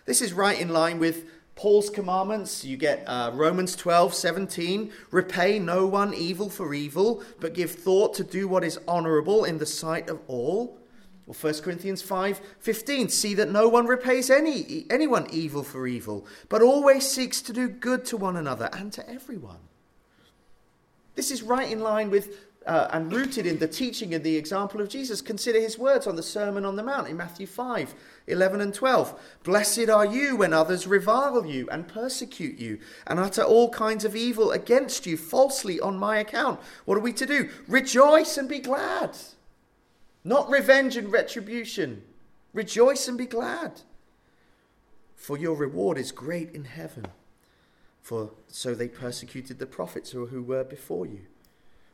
This 0.07 0.23
is 0.23 0.33
right 0.33 0.61
in 0.61 0.69
line 0.69 1.01
with 1.01 1.25
Paul's 1.57 1.91
commandments. 1.91 2.65
You 2.65 2.77
get 2.77 3.03
uh, 3.09 3.33
Romans 3.35 3.75
12, 3.75 4.15
17. 4.15 4.93
Repay 5.11 5.59
no 5.59 5.89
one 5.89 6.15
evil 6.15 6.49
for 6.49 6.73
evil, 6.73 7.25
but 7.41 7.55
give 7.55 7.73
thought 7.73 8.15
to 8.15 8.25
do 8.25 8.47
what 8.47 8.63
is 8.63 8.79
honorable 8.87 9.45
in 9.45 9.59
the 9.59 9.67
sight 9.67 10.09
of 10.09 10.21
all. 10.29 10.80
Or 11.31 11.33
1 11.33 11.63
Corinthians 11.63 12.03
5 12.03 12.41
15, 12.59 13.09
see 13.09 13.35
that 13.35 13.53
no 13.53 13.69
one 13.69 13.87
repays 13.87 14.31
any, 14.31 14.85
anyone 14.91 15.29
evil 15.31 15.63
for 15.63 15.87
evil, 15.87 16.27
but 16.49 16.61
always 16.61 17.09
seeks 17.09 17.41
to 17.43 17.53
do 17.53 17.69
good 17.69 18.05
to 18.07 18.17
one 18.17 18.37
another 18.37 18.69
and 18.73 18.93
to 18.95 19.09
everyone. 19.09 19.61
This 21.15 21.31
is 21.31 21.45
right 21.45 21.71
in 21.71 21.79
line 21.79 22.11
with 22.11 22.37
uh, 22.67 22.89
and 22.91 23.13
rooted 23.13 23.47
in 23.47 23.61
the 23.61 23.69
teaching 23.69 24.13
and 24.13 24.25
the 24.25 24.37
example 24.37 24.81
of 24.81 24.89
Jesus. 24.89 25.21
Consider 25.21 25.61
his 25.61 25.79
words 25.79 26.09
on 26.09 26.17
the 26.17 26.23
Sermon 26.23 26.65
on 26.65 26.75
the 26.75 26.83
Mount 26.83 27.07
in 27.07 27.17
Matthew 27.17 27.47
5 27.47 27.95
11 28.27 28.61
and 28.61 28.75
12. 28.75 29.39
Blessed 29.45 29.89
are 29.89 30.07
you 30.07 30.35
when 30.35 30.53
others 30.53 30.89
revile 30.89 31.47
you 31.47 31.69
and 31.71 31.87
persecute 31.87 32.59
you 32.59 32.81
and 33.07 33.21
utter 33.21 33.43
all 33.43 33.71
kinds 33.71 34.05
of 34.05 34.17
evil 34.17 34.51
against 34.51 35.07
you 35.07 35.17
falsely 35.17 35.79
on 35.79 35.97
my 35.97 36.19
account. 36.19 36.59
What 36.87 36.99
are 36.99 37.03
we 37.03 37.13
to 37.13 37.25
do? 37.25 37.51
Rejoice 37.69 38.37
and 38.37 38.49
be 38.49 38.59
glad 38.59 39.17
not 40.25 40.51
revenge 40.51 40.97
and 40.97 41.13
retribution. 41.13 42.03
Rejoice 42.53 43.07
and 43.07 43.17
be 43.17 43.27
glad, 43.27 43.83
for 45.15 45.39
your 45.39 45.55
reward 45.55 45.99
is 45.99 46.11
great 46.11 46.53
in 46.53 46.65
heaven. 46.65 47.07
For 48.03 48.31
so 48.49 48.75
they 48.75 48.89
persecuted 48.89 49.59
the 49.59 49.67
prophets 49.67 50.11
who, 50.11 50.43
were 50.43 50.65
before 50.65 51.07
you. 51.07 51.21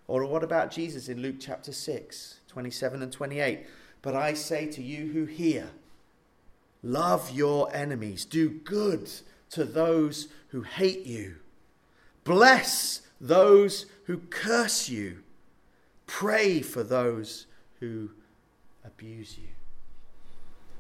Or 0.09 0.25
what 0.25 0.45
about 0.45 0.71
Jesus 0.71 1.09
in 1.09 1.21
Luke 1.21 1.37
chapter 1.41 1.73
6, 1.73 2.41
27 2.49 3.03
and 3.03 3.13
28? 3.13 3.67
But 4.03 4.15
I 4.15 4.35
say 4.35 4.67
to 4.67 4.83
you 4.83 5.13
who 5.13 5.25
hear, 5.25 5.71
love 6.83 7.31
your 7.33 7.75
enemies, 7.75 8.25
do 8.25 8.49
good 8.49 9.11
to 9.51 9.65
those 9.65 10.29
who 10.49 10.63
hate 10.63 11.05
you, 11.05 11.37
bless 12.25 13.03
those 13.21 13.87
who 14.05 14.19
curse 14.31 14.89
you, 14.89 15.23
pray 16.07 16.63
for 16.63 16.85
those 16.85 17.47
who 17.81 18.11
abuse 18.85 19.37
you. 19.39 19.49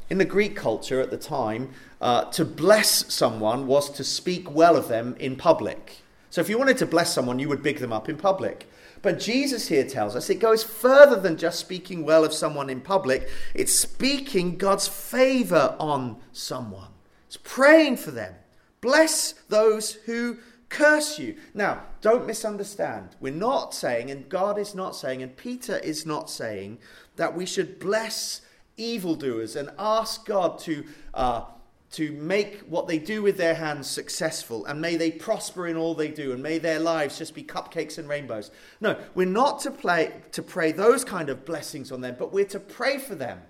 In 0.08 0.18
the 0.18 0.24
Greek 0.24 0.54
culture 0.54 1.00
at 1.00 1.10
the 1.10 1.16
time, 1.16 1.70
uh, 2.00 2.24
to 2.30 2.44
bless 2.44 3.12
someone 3.12 3.66
was 3.66 3.90
to 3.90 4.04
speak 4.04 4.50
well 4.50 4.76
of 4.76 4.88
them 4.88 5.16
in 5.18 5.34
public. 5.36 6.02
So 6.30 6.40
if 6.40 6.48
you 6.48 6.58
wanted 6.58 6.78
to 6.78 6.86
bless 6.86 7.12
someone, 7.12 7.38
you 7.38 7.48
would 7.48 7.62
big 7.62 7.78
them 7.78 7.92
up 7.92 8.08
in 8.08 8.16
public. 8.16 8.68
But 9.02 9.18
Jesus 9.18 9.68
here 9.68 9.84
tells 9.84 10.16
us 10.16 10.30
it 10.30 10.36
goes 10.36 10.62
further 10.62 11.20
than 11.20 11.36
just 11.36 11.58
speaking 11.58 12.04
well 12.04 12.24
of 12.24 12.32
someone 12.32 12.70
in 12.70 12.80
public, 12.80 13.28
it's 13.54 13.72
speaking 13.72 14.56
God's 14.56 14.88
favor 14.88 15.76
on 15.78 16.16
someone. 16.32 16.88
It's 17.26 17.36
praying 17.36 17.96
for 17.96 18.10
them. 18.10 18.34
Bless 18.80 19.32
those 19.48 19.92
who 19.92 20.38
curse 20.68 21.18
you. 21.18 21.36
Now, 21.54 21.82
don't 22.00 22.26
misunderstand. 22.26 23.16
We're 23.20 23.32
not 23.32 23.74
saying, 23.74 24.10
and 24.10 24.28
God 24.28 24.58
is 24.58 24.74
not 24.74 24.96
saying, 24.96 25.22
and 25.22 25.36
Peter 25.36 25.78
is 25.78 26.06
not 26.06 26.30
saying, 26.30 26.78
that 27.16 27.36
we 27.36 27.46
should 27.46 27.78
bless 27.78 28.42
evildoers 28.76 29.56
and 29.56 29.70
ask 29.78 30.26
God 30.26 30.58
to, 30.60 30.84
uh, 31.14 31.44
to 31.92 32.12
make 32.12 32.60
what 32.68 32.88
they 32.88 32.98
do 32.98 33.22
with 33.22 33.36
their 33.36 33.54
hands 33.54 33.88
successful, 33.88 34.66
and 34.66 34.80
may 34.80 34.96
they 34.96 35.10
prosper 35.10 35.66
in 35.66 35.76
all 35.76 35.94
they 35.94 36.08
do, 36.08 36.32
and 36.32 36.42
may 36.42 36.58
their 36.58 36.80
lives 36.80 37.18
just 37.18 37.34
be 37.34 37.42
cupcakes 37.42 37.98
and 37.98 38.08
rainbows. 38.08 38.50
No, 38.80 38.98
we're 39.14 39.26
not 39.26 39.60
to, 39.60 39.70
play, 39.70 40.12
to 40.32 40.42
pray 40.42 40.72
those 40.72 41.04
kind 41.04 41.30
of 41.30 41.44
blessings 41.44 41.92
on 41.92 42.00
them, 42.00 42.16
but 42.18 42.32
we're 42.32 42.44
to 42.46 42.60
pray 42.60 42.98
for 42.98 43.14
them. 43.14 43.40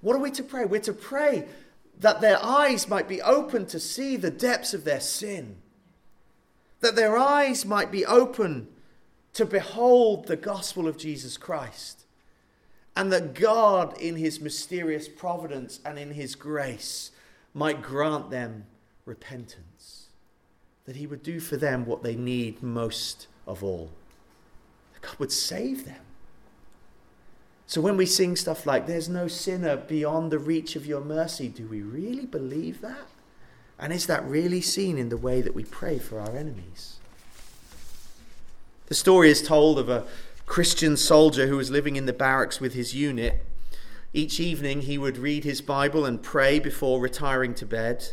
What 0.00 0.16
are 0.16 0.20
we 0.20 0.32
to 0.32 0.42
pray? 0.42 0.64
We're 0.64 0.80
to 0.80 0.92
pray 0.92 1.46
that 2.00 2.20
their 2.20 2.42
eyes 2.42 2.88
might 2.88 3.06
be 3.06 3.22
open 3.22 3.66
to 3.66 3.78
see 3.78 4.16
the 4.16 4.30
depths 4.30 4.74
of 4.74 4.82
their 4.82 4.98
sin 4.98 5.58
that 6.82 6.96
their 6.96 7.16
eyes 7.16 7.64
might 7.64 7.90
be 7.90 8.04
open 8.04 8.68
to 9.32 9.46
behold 9.46 10.26
the 10.26 10.36
gospel 10.36 10.86
of 10.86 10.98
Jesus 10.98 11.38
Christ, 11.38 12.04
and 12.94 13.10
that 13.10 13.32
God, 13.32 13.98
in 13.98 14.16
his 14.16 14.40
mysterious 14.40 15.08
providence 15.08 15.80
and 15.84 15.98
in 15.98 16.10
his 16.10 16.34
grace, 16.34 17.12
might 17.54 17.80
grant 17.80 18.30
them 18.30 18.66
repentance, 19.06 20.08
that 20.84 20.96
he 20.96 21.06
would 21.06 21.22
do 21.22 21.40
for 21.40 21.56
them 21.56 21.86
what 21.86 22.02
they 22.02 22.16
need 22.16 22.62
most 22.62 23.28
of 23.46 23.64
all, 23.64 23.90
that 24.92 25.02
God 25.02 25.18
would 25.18 25.32
save 25.32 25.86
them. 25.86 26.02
So 27.66 27.80
when 27.80 27.96
we 27.96 28.04
sing 28.04 28.36
stuff 28.36 28.66
like, 28.66 28.86
There's 28.86 29.08
no 29.08 29.28
sinner 29.28 29.76
beyond 29.76 30.30
the 30.30 30.38
reach 30.38 30.76
of 30.76 30.84
your 30.84 31.00
mercy, 31.00 31.48
do 31.48 31.66
we 31.66 31.80
really 31.80 32.26
believe 32.26 32.82
that? 32.82 33.08
And 33.82 33.92
is 33.92 34.06
that 34.06 34.24
really 34.24 34.60
seen 34.60 34.96
in 34.96 35.08
the 35.08 35.16
way 35.16 35.42
that 35.42 35.56
we 35.56 35.64
pray 35.64 35.98
for 35.98 36.20
our 36.20 36.36
enemies? 36.36 36.98
The 38.86 38.94
story 38.94 39.28
is 39.28 39.42
told 39.42 39.76
of 39.76 39.88
a 39.88 40.04
Christian 40.46 40.96
soldier 40.96 41.48
who 41.48 41.56
was 41.56 41.68
living 41.68 41.96
in 41.96 42.06
the 42.06 42.12
barracks 42.12 42.60
with 42.60 42.74
his 42.74 42.94
unit. 42.94 43.44
Each 44.12 44.38
evening 44.38 44.82
he 44.82 44.98
would 44.98 45.18
read 45.18 45.42
his 45.42 45.60
Bible 45.60 46.04
and 46.04 46.22
pray 46.22 46.60
before 46.60 47.00
retiring 47.00 47.54
to 47.54 47.66
bed, 47.66 48.10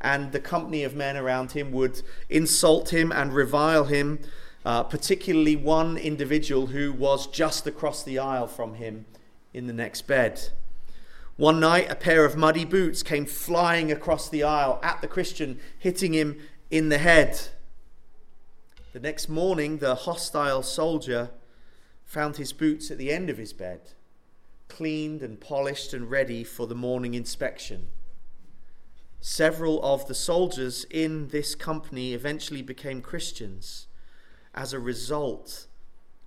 and 0.00 0.32
the 0.32 0.40
company 0.40 0.84
of 0.84 0.96
men 0.96 1.18
around 1.18 1.52
him 1.52 1.70
would 1.72 2.00
insult 2.30 2.88
him 2.88 3.12
and 3.12 3.34
revile 3.34 3.84
him, 3.84 4.20
uh, 4.64 4.84
particularly 4.84 5.54
one 5.54 5.98
individual 5.98 6.68
who 6.68 6.94
was 6.94 7.26
just 7.26 7.66
across 7.66 8.02
the 8.02 8.18
aisle 8.18 8.46
from 8.46 8.74
him 8.74 9.04
in 9.52 9.66
the 9.66 9.74
next 9.74 10.06
bed. 10.06 10.48
One 11.40 11.58
night, 11.58 11.90
a 11.90 11.94
pair 11.94 12.26
of 12.26 12.36
muddy 12.36 12.66
boots 12.66 13.02
came 13.02 13.24
flying 13.24 13.90
across 13.90 14.28
the 14.28 14.42
aisle 14.42 14.78
at 14.82 15.00
the 15.00 15.08
Christian, 15.08 15.58
hitting 15.78 16.12
him 16.12 16.36
in 16.70 16.90
the 16.90 16.98
head. 16.98 17.40
The 18.92 19.00
next 19.00 19.30
morning, 19.30 19.78
the 19.78 19.94
hostile 19.94 20.62
soldier 20.62 21.30
found 22.04 22.36
his 22.36 22.52
boots 22.52 22.90
at 22.90 22.98
the 22.98 23.10
end 23.10 23.30
of 23.30 23.38
his 23.38 23.54
bed, 23.54 23.92
cleaned 24.68 25.22
and 25.22 25.40
polished 25.40 25.94
and 25.94 26.10
ready 26.10 26.44
for 26.44 26.66
the 26.66 26.74
morning 26.74 27.14
inspection. 27.14 27.86
Several 29.18 29.82
of 29.82 30.08
the 30.08 30.14
soldiers 30.14 30.84
in 30.90 31.28
this 31.28 31.54
company 31.54 32.12
eventually 32.12 32.60
became 32.60 33.00
Christians 33.00 33.86
as 34.54 34.74
a 34.74 34.78
result 34.78 35.68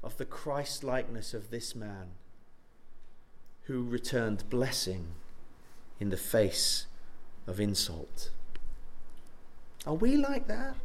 of 0.01 0.17
the 0.17 0.25
Christ 0.25 0.83
likeness 0.83 1.35
of 1.35 1.51
this 1.51 1.75
man 1.75 2.13
who 3.65 3.83
returned 3.83 4.49
blessing 4.49 5.07
in 5.99 6.09
the 6.09 6.17
face 6.17 6.85
of 7.47 7.59
insult. 7.59 8.29
Are 9.85 9.93
we 9.93 10.17
like 10.17 10.47
that? 10.47 10.75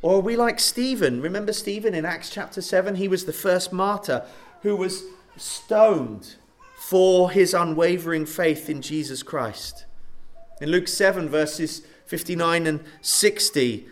Or 0.00 0.16
are 0.16 0.20
we 0.20 0.36
like 0.36 0.60
Stephen? 0.60 1.20
Remember 1.20 1.52
Stephen 1.52 1.94
in 1.94 2.04
Acts 2.04 2.30
chapter 2.30 2.60
7? 2.60 2.96
He 2.96 3.08
was 3.08 3.24
the 3.24 3.32
first 3.32 3.72
martyr 3.72 4.24
who 4.62 4.76
was 4.76 5.04
stoned 5.36 6.36
for 6.76 7.30
his 7.30 7.52
unwavering 7.52 8.26
faith 8.26 8.70
in 8.70 8.80
Jesus 8.80 9.22
Christ. 9.22 9.86
In 10.60 10.70
Luke 10.70 10.88
7, 10.88 11.28
verses 11.28 11.82
59 12.06 12.66
and 12.66 12.84
60, 13.00 13.88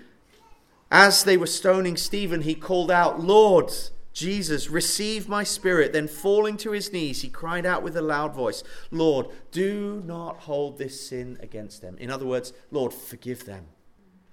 as 0.91 1.25
they 1.25 1.37
were 1.37 1.47
stoning 1.47 1.97
Stephen, 1.97 2.43
he 2.43 2.55
called 2.55 2.91
out, 2.91 3.21
Lord 3.21 3.73
Jesus, 4.17 4.71
receive 4.71 5.29
my 5.29 5.45
spirit. 5.45 5.93
Then, 5.93 6.09
falling 6.09 6.57
to 6.59 6.71
his 6.71 6.91
knees, 6.91 7.21
he 7.21 7.29
cried 7.29 7.67
out 7.67 7.83
with 7.83 7.99
a 7.99 8.01
loud 8.01 8.35
voice, 8.35 8.65
Lord, 8.91 9.27
do 9.53 10.03
not 10.07 10.39
hold 10.39 10.79
this 10.79 11.07
sin 11.07 11.37
against 11.43 11.83
them. 11.83 11.99
In 11.99 12.11
other 12.11 12.25
words, 12.25 12.55
Lord, 12.71 12.95
forgive 12.95 13.45
them. 13.45 13.67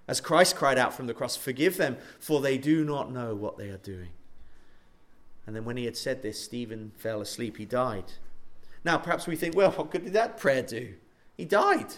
As 0.07 0.21
Christ 0.21 0.55
cried 0.55 0.77
out 0.77 0.93
from 0.93 1.07
the 1.07 1.13
cross, 1.13 1.35
Forgive 1.35 1.75
them, 1.75 1.97
for 2.17 2.39
they 2.39 2.57
do 2.57 2.85
not 2.85 3.11
know 3.11 3.35
what 3.35 3.57
they 3.57 3.71
are 3.71 3.77
doing. 3.77 4.11
And 5.45 5.53
then, 5.53 5.65
when 5.65 5.75
he 5.75 5.83
had 5.83 5.97
said 5.97 6.21
this, 6.21 6.41
Stephen 6.41 6.93
fell 6.95 7.19
asleep. 7.19 7.57
He 7.57 7.65
died. 7.65 8.05
Now, 8.85 8.97
perhaps 8.97 9.27
we 9.27 9.35
think, 9.35 9.53
well, 9.53 9.71
what 9.71 9.91
good 9.91 10.05
did 10.05 10.13
that 10.13 10.37
prayer 10.37 10.61
do? 10.61 10.93
He 11.35 11.43
died. 11.43 11.95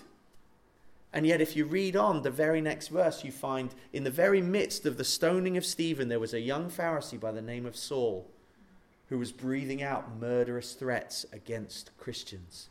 And 1.16 1.26
yet, 1.26 1.40
if 1.40 1.56
you 1.56 1.64
read 1.64 1.96
on 1.96 2.24
the 2.24 2.30
very 2.30 2.60
next 2.60 2.90
verse, 2.90 3.24
you 3.24 3.32
find 3.32 3.74
in 3.94 4.04
the 4.04 4.12
very 4.12 4.42
midst 4.42 4.86
of 4.86 4.98
the 4.98 5.06
stoning 5.06 5.56
of 5.56 5.66
Stephen, 5.66 6.10
there 6.10 6.20
was 6.20 6.34
a 6.34 6.42
young 6.42 6.70
Pharisee 6.70 7.18
by 7.18 7.32
the 7.32 7.42
name 7.42 7.66
of 7.66 7.78
Saul 7.78 8.30
who 9.08 9.18
was 9.18 9.32
breathing 9.32 9.82
out 9.82 10.20
murderous 10.20 10.74
threats 10.74 11.26
against 11.32 11.98
Christians. 11.98 12.68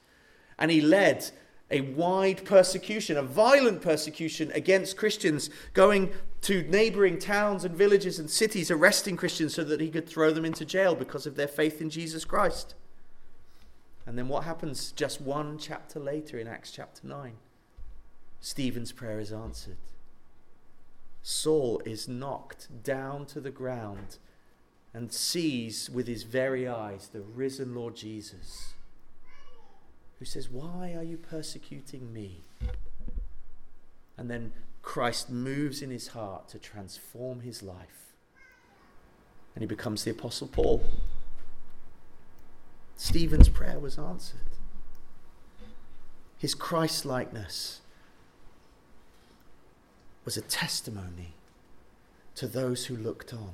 And 0.58 0.70
he 0.70 0.82
led 0.82 1.30
a 1.70 1.80
wide 1.80 2.44
persecution, 2.44 3.16
a 3.16 3.22
violent 3.22 3.80
persecution 3.80 4.52
against 4.52 4.98
Christians, 4.98 5.48
going 5.72 6.12
to 6.42 6.64
neighboring 6.64 7.18
towns 7.18 7.64
and 7.64 7.74
villages 7.74 8.18
and 8.18 8.28
cities, 8.28 8.70
arresting 8.70 9.16
Christians 9.16 9.54
so 9.54 9.64
that 9.64 9.80
he 9.80 9.88
could 9.88 10.06
throw 10.06 10.30
them 10.32 10.44
into 10.44 10.66
jail 10.66 10.94
because 10.94 11.24
of 11.24 11.36
their 11.36 11.48
faith 11.48 11.80
in 11.80 11.88
Jesus 11.88 12.26
Christ. 12.26 12.74
And 14.04 14.18
then 14.18 14.28
what 14.28 14.44
happens 14.44 14.92
just 14.92 15.22
one 15.22 15.56
chapter 15.56 15.98
later 15.98 16.38
in 16.38 16.46
Acts 16.46 16.70
chapter 16.70 17.06
9? 17.06 17.32
Stephen's 18.44 18.92
prayer 18.92 19.20
is 19.20 19.32
answered. 19.32 19.78
Saul 21.22 21.80
is 21.86 22.06
knocked 22.06 22.68
down 22.84 23.24
to 23.24 23.40
the 23.40 23.50
ground 23.50 24.18
and 24.92 25.10
sees 25.10 25.88
with 25.88 26.06
his 26.06 26.24
very 26.24 26.68
eyes 26.68 27.08
the 27.08 27.22
risen 27.22 27.74
Lord 27.74 27.96
Jesus 27.96 28.74
who 30.18 30.26
says, 30.26 30.50
Why 30.50 30.92
are 30.92 31.02
you 31.02 31.16
persecuting 31.16 32.12
me? 32.12 32.42
And 34.18 34.30
then 34.30 34.52
Christ 34.82 35.30
moves 35.30 35.80
in 35.80 35.88
his 35.88 36.08
heart 36.08 36.46
to 36.50 36.58
transform 36.58 37.40
his 37.40 37.62
life. 37.62 38.12
And 39.54 39.62
he 39.62 39.66
becomes 39.66 40.04
the 40.04 40.10
Apostle 40.10 40.48
Paul. 40.48 40.84
Stephen's 42.94 43.48
prayer 43.48 43.78
was 43.78 43.98
answered. 43.98 44.40
His 46.36 46.54
Christ 46.54 47.06
likeness 47.06 47.80
was 50.24 50.36
a 50.36 50.42
testimony 50.42 51.34
to 52.34 52.46
those 52.46 52.86
who 52.86 52.96
looked 52.96 53.32
on. 53.32 53.52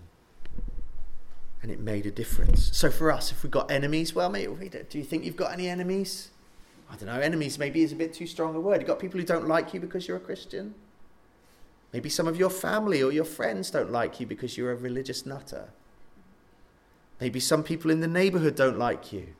And 1.62 1.70
it 1.70 1.80
made 1.80 2.06
a 2.06 2.10
difference. 2.10 2.70
So 2.76 2.90
for 2.90 3.12
us, 3.12 3.30
if 3.30 3.42
we've 3.42 3.50
got 3.50 3.70
enemies, 3.70 4.14
well, 4.14 4.30
mate, 4.30 4.48
do 4.88 4.98
you 4.98 5.04
think 5.04 5.24
you've 5.24 5.36
got 5.36 5.52
any 5.52 5.68
enemies? 5.68 6.30
I 6.90 6.96
don't 6.96 7.06
know, 7.06 7.20
enemies 7.20 7.58
maybe 7.58 7.82
is 7.82 7.92
a 7.92 7.96
bit 7.96 8.14
too 8.14 8.26
strong 8.26 8.54
a 8.54 8.60
word. 8.60 8.80
You've 8.80 8.88
got 8.88 8.98
people 8.98 9.20
who 9.20 9.26
don't 9.26 9.46
like 9.46 9.74
you 9.74 9.80
because 9.80 10.08
you're 10.08 10.16
a 10.16 10.20
Christian. 10.20 10.74
Maybe 11.92 12.08
some 12.08 12.26
of 12.26 12.36
your 12.36 12.50
family 12.50 13.02
or 13.02 13.12
your 13.12 13.24
friends 13.24 13.70
don't 13.70 13.90
like 13.92 14.20
you 14.20 14.26
because 14.26 14.56
you're 14.56 14.72
a 14.72 14.76
religious 14.76 15.26
nutter. 15.26 15.68
Maybe 17.20 17.40
some 17.40 17.62
people 17.62 17.90
in 17.90 18.00
the 18.00 18.08
neighborhood 18.08 18.54
don't 18.54 18.78
like 18.78 19.12
you, 19.12 19.34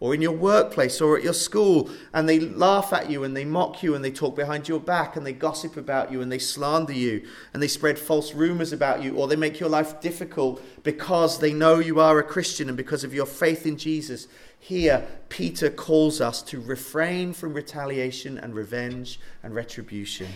or 0.00 0.14
in 0.14 0.22
your 0.22 0.32
workplace 0.32 0.98
or 1.02 1.18
at 1.18 1.22
your 1.22 1.34
school, 1.34 1.90
and 2.14 2.26
they 2.26 2.40
laugh 2.40 2.90
at 2.90 3.10
you 3.10 3.22
and 3.22 3.36
they 3.36 3.44
mock 3.44 3.82
you 3.82 3.94
and 3.94 4.02
they 4.02 4.10
talk 4.10 4.34
behind 4.34 4.66
your 4.66 4.80
back 4.80 5.14
and 5.14 5.26
they 5.26 5.32
gossip 5.32 5.76
about 5.76 6.10
you 6.10 6.22
and 6.22 6.32
they 6.32 6.38
slander 6.38 6.94
you 6.94 7.22
and 7.52 7.62
they 7.62 7.68
spread 7.68 7.98
false 7.98 8.34
rumors 8.34 8.72
about 8.72 9.02
you, 9.02 9.14
or 9.16 9.28
they 9.28 9.36
make 9.36 9.60
your 9.60 9.68
life 9.68 10.00
difficult 10.00 10.62
because 10.82 11.38
they 11.38 11.52
know 11.52 11.78
you 11.78 12.00
are 12.00 12.18
a 12.18 12.24
Christian 12.24 12.68
and 12.68 12.78
because 12.78 13.04
of 13.04 13.12
your 13.12 13.26
faith 13.26 13.66
in 13.66 13.76
Jesus. 13.76 14.26
Here, 14.58 15.06
Peter 15.28 15.68
calls 15.68 16.20
us 16.20 16.40
to 16.42 16.60
refrain 16.60 17.34
from 17.34 17.52
retaliation 17.52 18.38
and 18.38 18.54
revenge 18.54 19.20
and 19.42 19.54
retribution, 19.54 20.28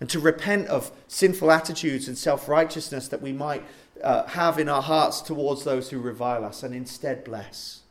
and 0.00 0.08
to 0.10 0.20
repent 0.20 0.68
of 0.68 0.92
sinful 1.08 1.50
attitudes 1.50 2.06
and 2.06 2.18
self 2.18 2.48
righteousness 2.48 3.08
that 3.08 3.22
we 3.22 3.32
might 3.32 3.64
uh, 4.02 4.26
have 4.26 4.58
in 4.58 4.68
our 4.68 4.82
hearts 4.82 5.20
towards 5.20 5.64
those 5.64 5.90
who 5.90 6.00
revile 6.00 6.44
us, 6.44 6.62
and 6.62 6.74
instead 6.74 7.24
bless. 7.24 7.83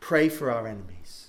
Pray 0.00 0.28
for 0.28 0.50
our 0.50 0.66
enemies. 0.66 1.28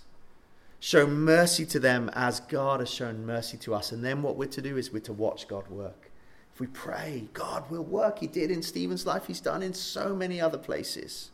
Show 0.80 1.06
mercy 1.06 1.66
to 1.68 1.80
them 1.80 2.10
as 2.14 2.40
God 2.40 2.80
has 2.80 2.90
shown 2.90 3.26
mercy 3.26 3.58
to 3.58 3.76
us. 3.76 3.92
And 3.92 4.04
then 4.04 4.24
what 4.24 4.36
we're 4.36 4.48
to 4.48 4.62
do 4.62 4.78
is 4.78 4.92
we're 4.92 5.00
to 5.02 5.14
watch 5.14 5.48
God 5.48 5.70
work. 5.70 6.10
If 6.54 6.60
we 6.60 6.68
pray, 6.68 7.28
God 7.34 7.70
will 7.70 7.84
work. 7.84 8.20
He 8.20 8.28
did 8.28 8.50
in 8.50 8.64
Stephen's 8.64 9.06
life, 9.06 9.28
He's 9.28 9.42
done 9.42 9.62
in 9.62 9.74
so 9.74 10.16
many 10.16 10.42
other 10.42 10.58
places. 10.58 11.30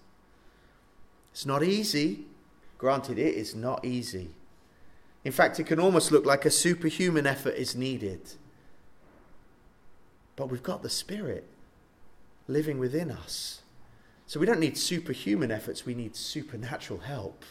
It's 1.31 1.45
not 1.45 1.63
easy. 1.63 2.25
Granted, 2.77 3.17
it 3.17 3.35
is 3.35 3.55
not 3.55 3.85
easy. 3.85 4.31
In 5.23 5.31
fact, 5.31 5.59
it 5.59 5.65
can 5.65 5.79
almost 5.79 6.11
look 6.11 6.25
like 6.25 6.45
a 6.45 6.51
superhuman 6.51 7.25
effort 7.25 7.55
is 7.55 7.75
needed. 7.75 8.33
But 10.35 10.49
we've 10.49 10.63
got 10.63 10.83
the 10.83 10.89
Spirit 10.89 11.47
living 12.47 12.79
within 12.79 13.11
us. 13.11 13.61
So 14.27 14.41
we 14.41 14.45
don't 14.45 14.59
need 14.59 14.77
superhuman 14.77 15.51
efforts, 15.51 15.85
we 15.85 15.95
need 15.95 16.15
supernatural 16.15 16.99
help. 16.99 17.43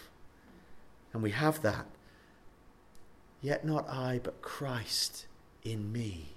And 1.13 1.23
we 1.23 1.31
have 1.31 1.63
that. 1.63 1.87
Yet 3.41 3.65
not 3.65 3.89
I, 3.89 4.21
but 4.23 4.43
Christ 4.43 5.27
in 5.65 5.91
me. 5.91 6.29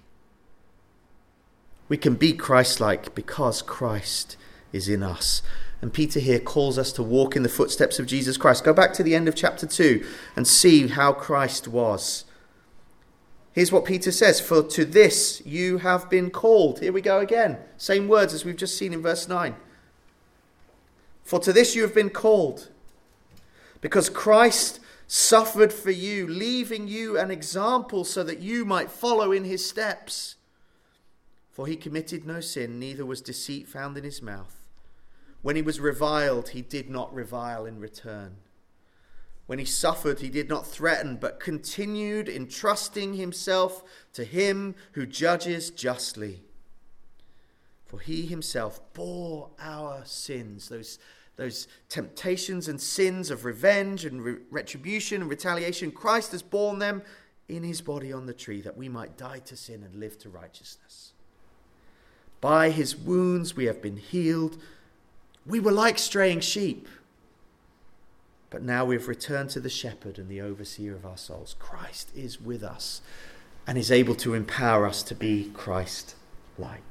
We 1.88 1.98
can 1.98 2.14
be 2.14 2.32
Christ 2.32 2.80
like 2.80 3.14
because 3.14 3.60
Christ 3.60 4.36
is 4.72 4.88
in 4.88 5.02
us. 5.02 5.42
And 5.82 5.92
Peter 5.92 6.20
here 6.20 6.38
calls 6.38 6.78
us 6.78 6.92
to 6.92 7.02
walk 7.02 7.36
in 7.36 7.42
the 7.42 7.48
footsteps 7.48 7.98
of 7.98 8.06
Jesus 8.06 8.36
Christ. 8.36 8.64
Go 8.64 8.72
back 8.72 8.92
to 8.94 9.02
the 9.02 9.14
end 9.14 9.28
of 9.28 9.34
chapter 9.34 9.66
2 9.66 10.06
and 10.36 10.46
see 10.46 10.88
how 10.88 11.12
Christ 11.12 11.68
was. 11.68 12.24
Here's 13.52 13.72
what 13.72 13.84
Peter 13.84 14.12
says 14.12 14.40
For 14.40 14.62
to 14.62 14.84
this 14.84 15.44
you 15.44 15.78
have 15.78 16.08
been 16.08 16.30
called. 16.30 16.80
Here 16.80 16.92
we 16.92 17.00
go 17.00 17.18
again. 17.18 17.58
Same 17.76 18.08
words 18.08 18.32
as 18.32 18.44
we've 18.44 18.56
just 18.56 18.78
seen 18.78 18.92
in 18.92 19.02
verse 19.02 19.26
9. 19.26 19.56
For 21.30 21.38
to 21.38 21.52
this 21.52 21.76
you 21.76 21.82
have 21.82 21.94
been 21.94 22.10
called. 22.10 22.70
Because 23.80 24.10
Christ 24.10 24.80
suffered 25.06 25.72
for 25.72 25.92
you, 25.92 26.26
leaving 26.26 26.88
you 26.88 27.16
an 27.16 27.30
example 27.30 28.02
so 28.02 28.24
that 28.24 28.40
you 28.40 28.64
might 28.64 28.90
follow 28.90 29.30
in 29.30 29.44
his 29.44 29.64
steps. 29.64 30.34
For 31.52 31.68
he 31.68 31.76
committed 31.76 32.24
no 32.24 32.40
sin, 32.40 32.80
neither 32.80 33.06
was 33.06 33.20
deceit 33.20 33.68
found 33.68 33.96
in 33.96 34.02
his 34.02 34.20
mouth. 34.20 34.56
When 35.40 35.54
he 35.54 35.62
was 35.62 35.78
reviled, 35.78 36.48
he 36.48 36.62
did 36.62 36.90
not 36.90 37.14
revile 37.14 37.64
in 37.64 37.78
return. 37.78 38.38
When 39.46 39.60
he 39.60 39.64
suffered, 39.64 40.18
he 40.18 40.30
did 40.30 40.48
not 40.48 40.66
threaten, 40.66 41.16
but 41.16 41.38
continued 41.38 42.28
entrusting 42.28 43.14
himself 43.14 43.84
to 44.14 44.24
him 44.24 44.74
who 44.94 45.06
judges 45.06 45.70
justly. 45.70 46.42
For 47.86 48.00
he 48.00 48.26
himself 48.26 48.80
bore 48.94 49.50
our 49.60 50.04
sins, 50.04 50.68
those, 50.68 50.98
those 51.40 51.68
temptations 51.88 52.68
and 52.68 52.78
sins 52.78 53.30
of 53.30 53.46
revenge 53.46 54.04
and 54.04 54.22
re- 54.22 54.36
retribution 54.50 55.22
and 55.22 55.30
retaliation. 55.30 55.90
Christ 55.90 56.32
has 56.32 56.42
borne 56.42 56.80
them 56.80 57.00
in 57.48 57.62
his 57.62 57.80
body 57.80 58.12
on 58.12 58.26
the 58.26 58.34
tree 58.34 58.60
that 58.60 58.76
we 58.76 58.90
might 58.90 59.16
die 59.16 59.38
to 59.46 59.56
sin 59.56 59.82
and 59.82 59.94
live 59.94 60.18
to 60.18 60.28
righteousness. 60.28 61.14
By 62.42 62.68
his 62.68 62.94
wounds 62.94 63.56
we 63.56 63.64
have 63.64 63.80
been 63.80 63.96
healed. 63.96 64.58
We 65.46 65.60
were 65.60 65.72
like 65.72 65.98
straying 65.98 66.40
sheep. 66.40 66.86
but 68.50 68.62
now 68.62 68.84
we've 68.84 69.08
returned 69.08 69.48
to 69.48 69.60
the 69.60 69.70
shepherd 69.70 70.18
and 70.18 70.28
the 70.28 70.42
overseer 70.42 70.94
of 70.94 71.06
our 71.06 71.16
souls. 71.16 71.56
Christ 71.58 72.10
is 72.14 72.38
with 72.38 72.62
us 72.62 73.00
and 73.66 73.78
is 73.78 73.90
able 73.90 74.16
to 74.16 74.34
empower 74.34 74.86
us 74.86 75.02
to 75.04 75.14
be 75.14 75.50
Christ 75.54 76.16
like. 76.58 76.89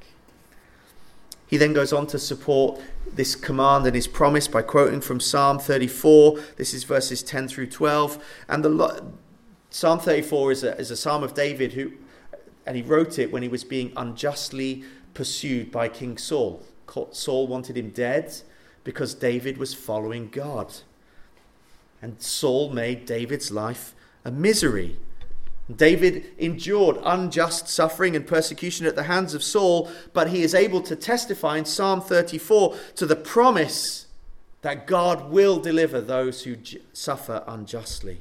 He 1.50 1.56
then 1.56 1.72
goes 1.72 1.92
on 1.92 2.06
to 2.06 2.18
support 2.18 2.80
this 3.12 3.34
command 3.34 3.84
and 3.84 3.96
his 3.96 4.06
promise 4.06 4.46
by 4.46 4.62
quoting 4.62 5.00
from 5.00 5.18
Psalm 5.18 5.58
34. 5.58 6.38
This 6.56 6.72
is 6.72 6.84
verses 6.84 7.24
10 7.24 7.48
through 7.48 7.66
12. 7.66 8.24
And 8.48 8.64
the 8.64 9.04
Psalm 9.68 9.98
34 9.98 10.52
is 10.52 10.62
a, 10.62 10.78
is 10.78 10.92
a 10.92 10.96
psalm 10.96 11.24
of 11.24 11.34
David 11.34 11.72
who, 11.72 11.92
and 12.64 12.76
he 12.76 12.82
wrote 12.82 13.18
it 13.18 13.32
when 13.32 13.42
he 13.42 13.48
was 13.48 13.64
being 13.64 13.92
unjustly 13.96 14.84
pursued 15.12 15.72
by 15.72 15.88
King 15.88 16.18
Saul. 16.18 16.62
Saul 17.10 17.48
wanted 17.48 17.76
him 17.76 17.90
dead 17.90 18.32
because 18.84 19.12
David 19.12 19.58
was 19.58 19.74
following 19.74 20.28
God. 20.28 20.72
And 22.00 22.22
Saul 22.22 22.70
made 22.70 23.06
David's 23.06 23.50
life 23.50 23.92
a 24.24 24.30
misery. 24.30 24.98
David 25.76 26.24
endured 26.38 26.98
unjust 27.04 27.68
suffering 27.68 28.16
and 28.16 28.26
persecution 28.26 28.86
at 28.86 28.96
the 28.96 29.04
hands 29.04 29.34
of 29.34 29.42
Saul, 29.42 29.90
but 30.12 30.30
he 30.30 30.42
is 30.42 30.54
able 30.54 30.80
to 30.82 30.96
testify 30.96 31.58
in 31.58 31.64
Psalm 31.64 32.00
34 32.00 32.76
to 32.96 33.06
the 33.06 33.16
promise 33.16 34.06
that 34.62 34.86
God 34.86 35.30
will 35.30 35.58
deliver 35.58 36.00
those 36.00 36.44
who 36.44 36.56
suffer 36.92 37.44
unjustly. 37.46 38.20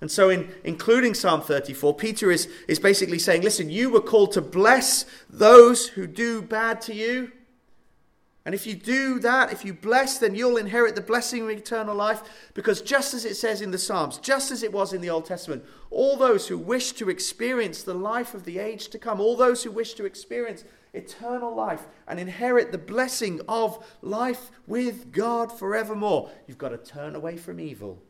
And 0.00 0.10
so, 0.10 0.28
in 0.28 0.52
including 0.64 1.14
Psalm 1.14 1.40
34, 1.40 1.94
Peter 1.94 2.30
is, 2.30 2.48
is 2.68 2.78
basically 2.78 3.18
saying, 3.18 3.42
Listen, 3.42 3.70
you 3.70 3.90
were 3.90 4.00
called 4.00 4.32
to 4.32 4.42
bless 4.42 5.06
those 5.30 5.88
who 5.88 6.06
do 6.06 6.42
bad 6.42 6.80
to 6.82 6.94
you 6.94 7.32
and 8.46 8.54
if 8.54 8.66
you 8.66 8.74
do 8.74 9.18
that, 9.20 9.52
if 9.52 9.64
you 9.64 9.72
bless, 9.72 10.18
then 10.18 10.34
you'll 10.34 10.58
inherit 10.58 10.94
the 10.94 11.00
blessing 11.00 11.42
of 11.42 11.48
eternal 11.48 11.94
life. 11.94 12.22
Because 12.52 12.82
just 12.82 13.14
as 13.14 13.24
it 13.24 13.36
says 13.36 13.62
in 13.62 13.70
the 13.70 13.78
Psalms, 13.78 14.18
just 14.18 14.50
as 14.50 14.62
it 14.62 14.72
was 14.72 14.92
in 14.92 15.00
the 15.00 15.08
Old 15.08 15.24
Testament, 15.24 15.64
all 15.90 16.18
those 16.18 16.48
who 16.48 16.58
wish 16.58 16.92
to 16.92 17.08
experience 17.08 17.82
the 17.82 17.94
life 17.94 18.34
of 18.34 18.44
the 18.44 18.58
age 18.58 18.88
to 18.88 18.98
come, 18.98 19.18
all 19.18 19.36
those 19.36 19.62
who 19.62 19.70
wish 19.70 19.94
to 19.94 20.04
experience 20.04 20.64
eternal 20.92 21.54
life 21.54 21.86
and 22.06 22.20
inherit 22.20 22.70
the 22.70 22.76
blessing 22.76 23.40
of 23.48 23.82
life 24.02 24.50
with 24.66 25.10
God 25.10 25.50
forevermore, 25.50 26.30
you've 26.46 26.58
got 26.58 26.68
to 26.68 26.78
turn 26.78 27.16
away 27.16 27.38
from 27.38 27.58
evil. 27.58 28.02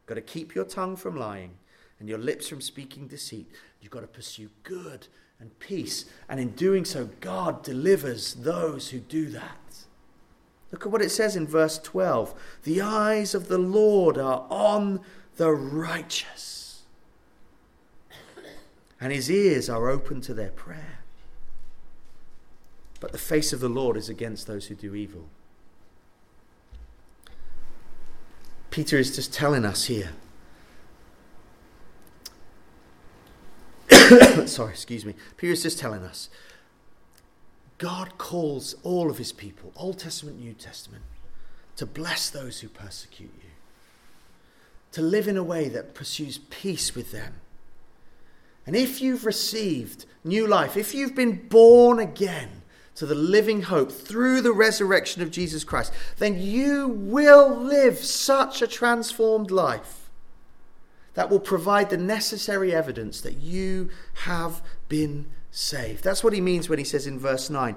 You've 0.00 0.06
got 0.06 0.14
to 0.16 0.22
keep 0.22 0.56
your 0.56 0.64
tongue 0.64 0.96
from 0.96 1.16
lying 1.16 1.52
and 2.00 2.08
your 2.08 2.18
lips 2.18 2.48
from 2.48 2.60
speaking 2.60 3.06
deceit. 3.06 3.48
You've 3.80 3.92
got 3.92 4.00
to 4.00 4.08
pursue 4.08 4.50
good 4.64 5.06
and 5.42 5.58
peace. 5.58 6.06
And 6.28 6.38
in 6.38 6.50
doing 6.50 6.84
so, 6.84 7.10
God 7.20 7.64
delivers 7.64 8.34
those 8.34 8.90
who 8.90 9.00
do 9.00 9.28
that. 9.30 9.58
Look 10.70 10.86
at 10.86 10.92
what 10.92 11.02
it 11.02 11.10
says 11.10 11.36
in 11.36 11.46
verse 11.46 11.78
12 11.78 12.32
The 12.62 12.80
eyes 12.80 13.34
of 13.34 13.48
the 13.48 13.58
Lord 13.58 14.16
are 14.16 14.46
on 14.48 15.00
the 15.36 15.50
righteous, 15.50 16.82
and 19.00 19.12
his 19.12 19.30
ears 19.30 19.68
are 19.68 19.90
open 19.90 20.20
to 20.22 20.32
their 20.32 20.50
prayer. 20.50 21.00
But 23.00 23.10
the 23.10 23.18
face 23.18 23.52
of 23.52 23.58
the 23.58 23.68
Lord 23.68 23.96
is 23.96 24.08
against 24.08 24.46
those 24.46 24.66
who 24.66 24.76
do 24.76 24.94
evil. 24.94 25.28
Peter 28.70 28.96
is 28.96 29.14
just 29.14 29.34
telling 29.34 29.64
us 29.64 29.84
here 29.86 30.12
sorry, 34.46 34.72
excuse 34.72 35.04
me. 35.04 35.14
Peter's 35.36 35.62
just 35.62 35.78
telling 35.78 36.02
us 36.02 36.28
God 37.78 38.16
calls 38.18 38.76
all 38.82 39.10
of 39.10 39.18
his 39.18 39.32
people, 39.32 39.72
Old 39.76 39.98
Testament, 39.98 40.38
New 40.38 40.52
Testament, 40.52 41.02
to 41.76 41.86
bless 41.86 42.30
those 42.30 42.60
who 42.60 42.68
persecute 42.68 43.32
you, 43.42 43.50
to 44.92 45.02
live 45.02 45.26
in 45.26 45.36
a 45.36 45.42
way 45.42 45.68
that 45.68 45.94
pursues 45.94 46.38
peace 46.38 46.94
with 46.94 47.12
them. 47.12 47.34
And 48.66 48.76
if 48.76 49.00
you've 49.00 49.26
received 49.26 50.06
new 50.22 50.46
life, 50.46 50.76
if 50.76 50.94
you've 50.94 51.16
been 51.16 51.48
born 51.48 51.98
again 51.98 52.62
to 52.94 53.06
the 53.06 53.14
living 53.14 53.62
hope 53.62 53.90
through 53.90 54.42
the 54.42 54.52
resurrection 54.52 55.22
of 55.22 55.30
Jesus 55.30 55.64
Christ, 55.64 55.92
then 56.18 56.40
you 56.40 56.88
will 56.88 57.56
live 57.56 57.98
such 57.98 58.62
a 58.62 58.66
transformed 58.66 59.50
life 59.50 60.01
that 61.14 61.30
will 61.30 61.40
provide 61.40 61.90
the 61.90 61.96
necessary 61.96 62.74
evidence 62.74 63.20
that 63.20 63.38
you 63.38 63.90
have 64.24 64.62
been 64.88 65.26
saved. 65.50 66.02
That's 66.02 66.24
what 66.24 66.32
he 66.32 66.40
means 66.40 66.68
when 66.68 66.78
he 66.78 66.84
says 66.84 67.06
in 67.06 67.18
verse 67.18 67.50
9, 67.50 67.76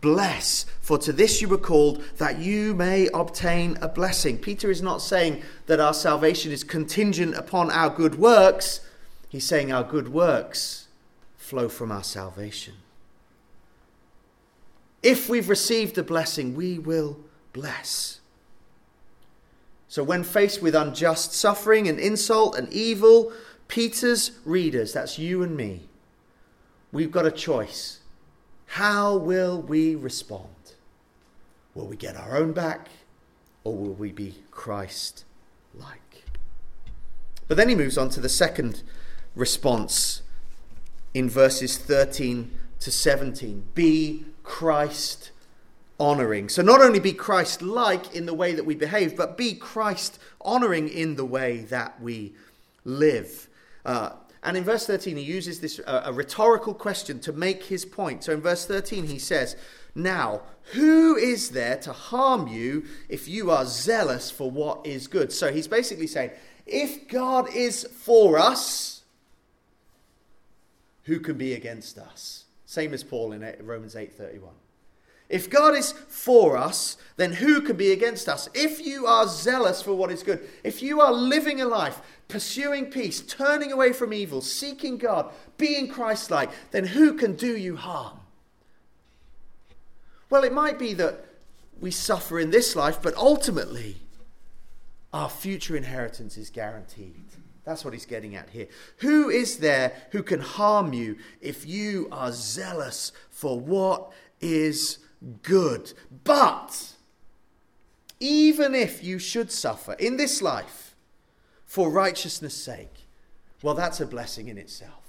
Bless, 0.00 0.66
for 0.80 0.98
to 0.98 1.12
this 1.12 1.40
you 1.40 1.48
were 1.48 1.58
called, 1.58 2.02
that 2.18 2.38
you 2.38 2.74
may 2.74 3.08
obtain 3.14 3.78
a 3.80 3.88
blessing. 3.88 4.36
Peter 4.38 4.70
is 4.70 4.82
not 4.82 5.00
saying 5.00 5.42
that 5.66 5.80
our 5.80 5.94
salvation 5.94 6.52
is 6.52 6.64
contingent 6.64 7.34
upon 7.34 7.70
our 7.70 7.88
good 7.88 8.16
works, 8.16 8.80
he's 9.28 9.46
saying 9.46 9.72
our 9.72 9.84
good 9.84 10.08
works 10.08 10.88
flow 11.36 11.68
from 11.68 11.90
our 11.90 12.04
salvation. 12.04 12.74
If 15.02 15.28
we've 15.28 15.48
received 15.48 15.98
a 15.98 16.02
blessing, 16.02 16.54
we 16.54 16.78
will 16.78 17.18
bless. 17.52 18.20
So, 19.92 20.02
when 20.02 20.24
faced 20.24 20.62
with 20.62 20.74
unjust 20.74 21.34
suffering 21.34 21.86
and 21.86 22.00
insult 22.00 22.56
and 22.56 22.72
evil, 22.72 23.30
Peter's 23.68 24.30
readers, 24.46 24.94
that's 24.94 25.18
you 25.18 25.42
and 25.42 25.54
me, 25.54 25.82
we've 26.92 27.10
got 27.10 27.26
a 27.26 27.30
choice. 27.30 28.00
How 28.68 29.18
will 29.18 29.60
we 29.60 29.94
respond? 29.94 30.72
Will 31.74 31.86
we 31.86 31.96
get 31.96 32.16
our 32.16 32.38
own 32.38 32.54
back 32.54 32.88
or 33.64 33.76
will 33.76 33.92
we 33.92 34.12
be 34.12 34.36
Christ 34.50 35.26
like? 35.74 36.24
But 37.46 37.58
then 37.58 37.68
he 37.68 37.74
moves 37.74 37.98
on 37.98 38.08
to 38.10 38.20
the 38.20 38.30
second 38.30 38.82
response 39.36 40.22
in 41.12 41.28
verses 41.28 41.76
13 41.76 42.50
to 42.80 42.90
17 42.90 43.64
Be 43.74 44.24
Christ 44.42 45.31
honoring. 46.02 46.48
So, 46.48 46.62
not 46.62 46.80
only 46.80 46.98
be 46.98 47.12
Christ 47.12 47.62
like 47.62 48.12
in 48.12 48.26
the 48.26 48.34
way 48.34 48.54
that 48.54 48.66
we 48.66 48.74
behave, 48.74 49.16
but 49.16 49.36
be 49.36 49.54
Christ 49.54 50.18
honoring 50.40 50.88
in 50.88 51.14
the 51.14 51.24
way 51.24 51.58
that 51.70 52.02
we 52.02 52.34
live. 52.84 53.48
Uh, 53.84 54.10
and 54.42 54.56
in 54.56 54.64
verse 54.64 54.84
13, 54.84 55.16
he 55.16 55.22
uses 55.22 55.60
this 55.60 55.80
uh, 55.86 56.02
a 56.04 56.12
rhetorical 56.12 56.74
question 56.74 57.20
to 57.20 57.32
make 57.32 57.62
his 57.64 57.84
point. 57.84 58.24
So, 58.24 58.32
in 58.32 58.40
verse 58.40 58.66
13, 58.66 59.06
he 59.06 59.20
says, 59.20 59.54
Now, 59.94 60.42
who 60.72 61.14
is 61.14 61.50
there 61.50 61.76
to 61.76 61.92
harm 61.92 62.48
you 62.48 62.84
if 63.08 63.28
you 63.28 63.52
are 63.52 63.64
zealous 63.64 64.28
for 64.28 64.50
what 64.50 64.84
is 64.84 65.06
good? 65.06 65.32
So, 65.32 65.52
he's 65.52 65.68
basically 65.68 66.08
saying, 66.08 66.32
if 66.66 67.06
God 67.06 67.54
is 67.54 67.84
for 67.84 68.40
us, 68.40 69.02
who 71.04 71.20
can 71.20 71.38
be 71.38 71.54
against 71.54 71.96
us? 71.96 72.44
Same 72.66 72.92
as 72.92 73.04
Paul 73.04 73.32
in 73.32 73.42
Romans 73.64 73.94
8:31. 73.94 74.54
If 75.32 75.48
God 75.48 75.74
is 75.74 75.92
for 75.92 76.58
us, 76.58 76.98
then 77.16 77.32
who 77.32 77.62
can 77.62 77.74
be 77.74 77.90
against 77.90 78.28
us? 78.28 78.50
If 78.52 78.84
you 78.84 79.06
are 79.06 79.26
zealous 79.26 79.80
for 79.80 79.94
what 79.94 80.12
is 80.12 80.22
good, 80.22 80.46
if 80.62 80.82
you 80.82 81.00
are 81.00 81.10
living 81.10 81.62
a 81.62 81.64
life, 81.64 82.02
pursuing 82.28 82.86
peace, 82.86 83.22
turning 83.22 83.72
away 83.72 83.94
from 83.94 84.12
evil, 84.12 84.42
seeking 84.42 84.98
God, 84.98 85.32
being 85.56 85.88
Christ 85.88 86.30
like, 86.30 86.50
then 86.70 86.84
who 86.84 87.14
can 87.14 87.34
do 87.34 87.56
you 87.56 87.76
harm? 87.76 88.20
Well, 90.28 90.44
it 90.44 90.52
might 90.52 90.78
be 90.78 90.92
that 90.94 91.24
we 91.80 91.90
suffer 91.90 92.38
in 92.38 92.50
this 92.50 92.76
life, 92.76 93.00
but 93.00 93.16
ultimately, 93.16 93.96
our 95.14 95.30
future 95.30 95.76
inheritance 95.76 96.36
is 96.36 96.50
guaranteed. 96.50 97.24
That's 97.64 97.86
what 97.86 97.94
he's 97.94 98.06
getting 98.06 98.36
at 98.36 98.50
here. 98.50 98.68
Who 98.98 99.30
is 99.30 99.58
there 99.58 99.94
who 100.10 100.22
can 100.22 100.40
harm 100.40 100.92
you 100.92 101.16
if 101.40 101.66
you 101.66 102.08
are 102.12 102.32
zealous 102.32 103.12
for 103.30 103.58
what 103.58 104.12
is 104.38 104.98
good. 105.42 105.92
But 106.24 106.94
even 108.20 108.74
if 108.74 109.02
you 109.02 109.18
should 109.18 109.50
suffer 109.50 109.94
in 109.94 110.16
this 110.16 110.42
life 110.42 110.94
for 111.64 111.90
righteousness' 111.90 112.54
sake, 112.54 113.06
well, 113.62 113.74
that's 113.74 114.00
a 114.00 114.06
blessing 114.06 114.48
in 114.48 114.58
itself. 114.58 115.02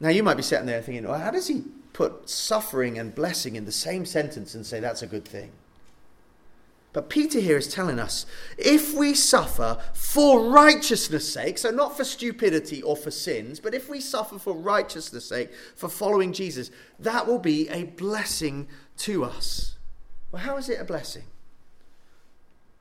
Now, 0.00 0.08
you 0.08 0.22
might 0.22 0.36
be 0.36 0.42
sitting 0.42 0.66
there 0.66 0.82
thinking, 0.82 1.06
well, 1.06 1.18
how 1.18 1.30
does 1.30 1.46
he 1.46 1.62
put 1.92 2.28
suffering 2.28 2.98
and 2.98 3.14
blessing 3.14 3.54
in 3.54 3.64
the 3.64 3.72
same 3.72 4.04
sentence 4.04 4.54
and 4.54 4.66
say 4.66 4.80
that's 4.80 5.02
a 5.02 5.06
good 5.06 5.24
thing? 5.24 5.52
But 6.92 7.08
Peter 7.08 7.40
here 7.40 7.56
is 7.56 7.72
telling 7.72 7.98
us 7.98 8.26
if 8.58 8.92
we 8.94 9.14
suffer 9.14 9.78
for 9.94 10.50
righteousness' 10.50 11.32
sake, 11.32 11.56
so 11.56 11.70
not 11.70 11.96
for 11.96 12.04
stupidity 12.04 12.82
or 12.82 12.96
for 12.96 13.10
sins, 13.10 13.60
but 13.60 13.74
if 13.74 13.88
we 13.88 14.00
suffer 14.00 14.38
for 14.38 14.54
righteousness' 14.54 15.28
sake, 15.28 15.50
for 15.74 15.88
following 15.88 16.32
Jesus, 16.34 16.70
that 16.98 17.26
will 17.26 17.38
be 17.38 17.68
a 17.70 17.84
blessing 17.84 18.68
to 18.98 19.24
us. 19.24 19.76
Well, 20.30 20.42
how 20.42 20.58
is 20.58 20.68
it 20.68 20.80
a 20.80 20.84
blessing? 20.84 21.24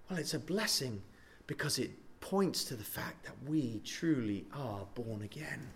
Well, 0.09 0.19
it's 0.19 0.33
a 0.33 0.39
blessing 0.39 1.03
because 1.47 1.79
it 1.79 1.91
points 2.19 2.65
to 2.65 2.75
the 2.75 2.83
fact 2.83 3.23
that 3.23 3.49
we 3.49 3.81
truly 3.85 4.45
are 4.53 4.85
born 4.93 5.21
again. 5.21 5.69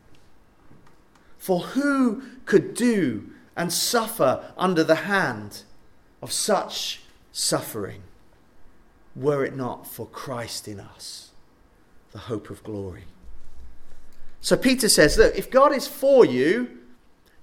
For 1.38 1.60
who 1.60 2.21
could 2.45 2.74
do 2.74 3.30
and 3.56 3.71
suffer 3.71 4.52
under 4.58 4.84
the 4.84 4.95
hand 4.95 5.63
of 6.21 6.34
such 6.34 7.02
suffering? 7.32 8.04
Were 9.15 9.45
it 9.45 9.56
not 9.56 9.88
for 9.88 10.06
Christ 10.08 10.67
in 10.67 10.80
us, 10.80 11.32
the 12.12 12.19
hope 12.19 12.49
of 12.49 12.63
glory. 12.63 13.06
So 14.41 14.58
Peter 14.58 14.89
says, 14.89 15.17
Look, 15.17 15.36
if 15.36 15.49
God 15.49 15.73
is 15.73 15.88
for 15.88 16.25
you, 16.25 16.80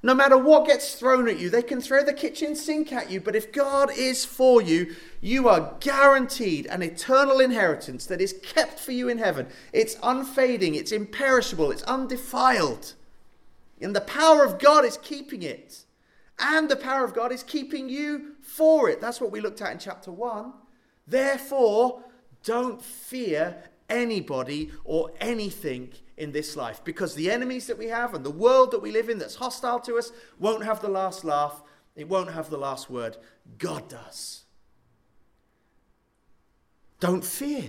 no 0.04 0.14
matter 0.14 0.37
what 0.37 0.66
gets 0.66 0.96
thrown 0.96 1.28
at 1.28 1.38
you, 1.38 1.48
they 1.48 1.62
can 1.62 1.80
throw 1.80 2.04
the 2.04 2.12
kitchen 2.12 2.56
sink 2.56 2.92
at 2.92 3.11
you, 3.11 3.20
but 3.20 3.37
if 3.37 3.52
God 3.52 3.90
is 3.96 4.24
for 4.24 4.61
you, 4.61 4.96
you 5.20 5.48
are 5.48 5.74
guaranteed 5.78 6.66
an 6.66 6.82
eternal 6.82 7.38
inheritance 7.38 8.06
that 8.06 8.20
is 8.20 8.35
kept 8.42 8.80
for 8.80 8.90
you 8.90 9.08
in 9.08 9.18
heaven. 9.18 9.46
It's 9.72 9.96
unfading, 10.02 10.74
it's 10.74 10.90
imperishable, 10.90 11.70
it's 11.70 11.85
undefiled. 11.85 12.94
And 13.80 13.94
the 13.94 14.00
power 14.00 14.44
of 14.44 14.58
God 14.58 14.85
is 14.85 14.96
keeping 14.96 15.42
it. 15.42 15.85
And 16.38 16.68
the 16.68 16.76
power 16.76 17.04
of 17.04 17.14
God 17.14 17.30
is 17.30 17.44
keeping 17.44 17.88
you 17.88 18.35
for 18.40 18.88
it. 18.88 19.00
That's 19.00 19.20
what 19.20 19.30
we 19.30 19.40
looked 19.40 19.62
at 19.62 19.70
in 19.70 19.78
chapter 19.78 20.11
1. 20.11 20.52
Therefore, 21.12 22.03
don't 22.42 22.83
fear 22.83 23.64
anybody 23.90 24.70
or 24.83 25.12
anything 25.20 25.90
in 26.16 26.33
this 26.33 26.57
life 26.57 26.83
because 26.85 27.14
the 27.14 27.31
enemies 27.31 27.66
that 27.66 27.77
we 27.77 27.88
have 27.88 28.14
and 28.14 28.25
the 28.25 28.31
world 28.31 28.70
that 28.70 28.81
we 28.81 28.90
live 28.90 29.11
in 29.11 29.18
that's 29.18 29.35
hostile 29.35 29.79
to 29.81 29.98
us 29.98 30.11
won't 30.38 30.64
have 30.64 30.81
the 30.81 30.88
last 30.88 31.22
laugh, 31.22 31.62
it 31.96 32.09
won't 32.09 32.33
have 32.33 32.48
the 32.48 32.57
last 32.57 32.88
word. 32.88 33.18
God 33.59 33.88
does. 33.88 34.44
Don't 36.98 37.25
fear. 37.25 37.64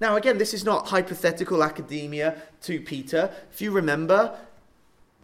Now, 0.00 0.16
again, 0.16 0.38
this 0.38 0.54
is 0.54 0.64
not 0.64 0.88
hypothetical 0.88 1.62
academia 1.62 2.40
to 2.62 2.80
Peter. 2.80 3.34
If 3.52 3.60
you 3.60 3.70
remember, 3.70 4.34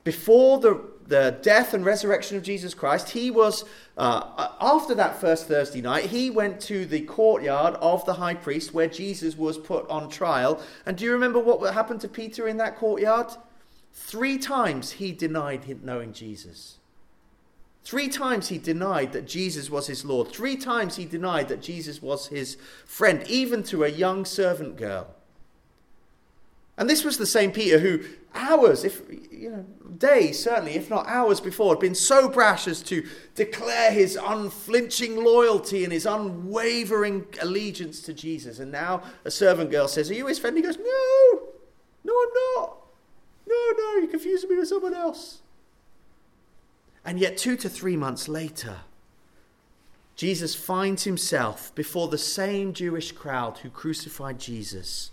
before 0.04 0.60
the 0.60 0.74
the 1.12 1.38
death 1.42 1.74
and 1.74 1.84
resurrection 1.84 2.38
of 2.38 2.42
Jesus 2.42 2.72
Christ, 2.72 3.10
he 3.10 3.30
was, 3.30 3.66
uh, 3.98 4.48
after 4.62 4.94
that 4.94 5.20
first 5.20 5.46
Thursday 5.46 5.82
night, 5.82 6.06
he 6.06 6.30
went 6.30 6.58
to 6.62 6.86
the 6.86 7.02
courtyard 7.02 7.74
of 7.82 8.02
the 8.06 8.14
high 8.14 8.32
priest 8.32 8.72
where 8.72 8.88
Jesus 8.88 9.36
was 9.36 9.58
put 9.58 9.86
on 9.90 10.08
trial. 10.08 10.62
And 10.86 10.96
do 10.96 11.04
you 11.04 11.12
remember 11.12 11.38
what 11.38 11.74
happened 11.74 12.00
to 12.00 12.08
Peter 12.08 12.48
in 12.48 12.56
that 12.56 12.78
courtyard? 12.78 13.26
Three 13.92 14.38
times 14.38 14.92
he 14.92 15.12
denied 15.12 15.84
knowing 15.84 16.14
Jesus. 16.14 16.78
Three 17.84 18.08
times 18.08 18.48
he 18.48 18.56
denied 18.56 19.12
that 19.12 19.26
Jesus 19.26 19.68
was 19.68 19.88
his 19.88 20.06
Lord. 20.06 20.28
Three 20.28 20.56
times 20.56 20.96
he 20.96 21.04
denied 21.04 21.48
that 21.48 21.60
Jesus 21.60 22.00
was 22.00 22.28
his 22.28 22.56
friend, 22.86 23.22
even 23.28 23.62
to 23.64 23.84
a 23.84 23.88
young 23.88 24.24
servant 24.24 24.78
girl. 24.78 25.08
And 26.82 26.90
this 26.90 27.04
was 27.04 27.16
the 27.16 27.26
same 27.26 27.52
Peter 27.52 27.78
who, 27.78 28.00
hours, 28.34 28.82
if 28.82 29.02
you 29.30 29.50
know, 29.50 29.64
days 29.98 30.42
certainly, 30.42 30.74
if 30.74 30.90
not 30.90 31.06
hours 31.06 31.40
before, 31.40 31.74
had 31.74 31.78
been 31.78 31.94
so 31.94 32.28
brash 32.28 32.66
as 32.66 32.82
to 32.82 33.06
declare 33.36 33.92
his 33.92 34.18
unflinching 34.20 35.14
loyalty 35.14 35.84
and 35.84 35.92
his 35.92 36.06
unwavering 36.06 37.24
allegiance 37.40 38.00
to 38.00 38.12
Jesus. 38.12 38.58
And 38.58 38.72
now 38.72 39.04
a 39.24 39.30
servant 39.30 39.70
girl 39.70 39.86
says, 39.86 40.10
Are 40.10 40.14
you 40.14 40.26
his 40.26 40.40
friend? 40.40 40.56
He 40.56 40.62
goes, 40.64 40.76
No, 40.76 41.42
no, 42.02 42.12
I'm 42.12 42.34
not. 42.34 42.78
No, 43.46 43.72
no, 43.78 43.98
you're 43.98 44.08
confusing 44.08 44.50
me 44.50 44.56
with 44.56 44.66
someone 44.66 44.94
else. 44.94 45.40
And 47.04 47.20
yet, 47.20 47.36
two 47.36 47.56
to 47.58 47.68
three 47.68 47.96
months 47.96 48.26
later, 48.26 48.78
Jesus 50.16 50.56
finds 50.56 51.04
himself 51.04 51.72
before 51.76 52.08
the 52.08 52.18
same 52.18 52.72
Jewish 52.72 53.12
crowd 53.12 53.58
who 53.58 53.70
crucified 53.70 54.40
Jesus 54.40 55.11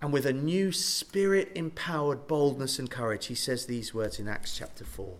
and 0.00 0.12
with 0.12 0.26
a 0.26 0.32
new 0.32 0.70
spirit 0.70 1.50
empowered 1.54 2.26
boldness 2.26 2.78
and 2.78 2.90
courage, 2.90 3.26
he 3.26 3.34
says 3.34 3.66
these 3.66 3.92
words 3.92 4.18
in 4.18 4.28
Acts 4.28 4.56
chapter 4.56 4.84
4, 4.84 5.14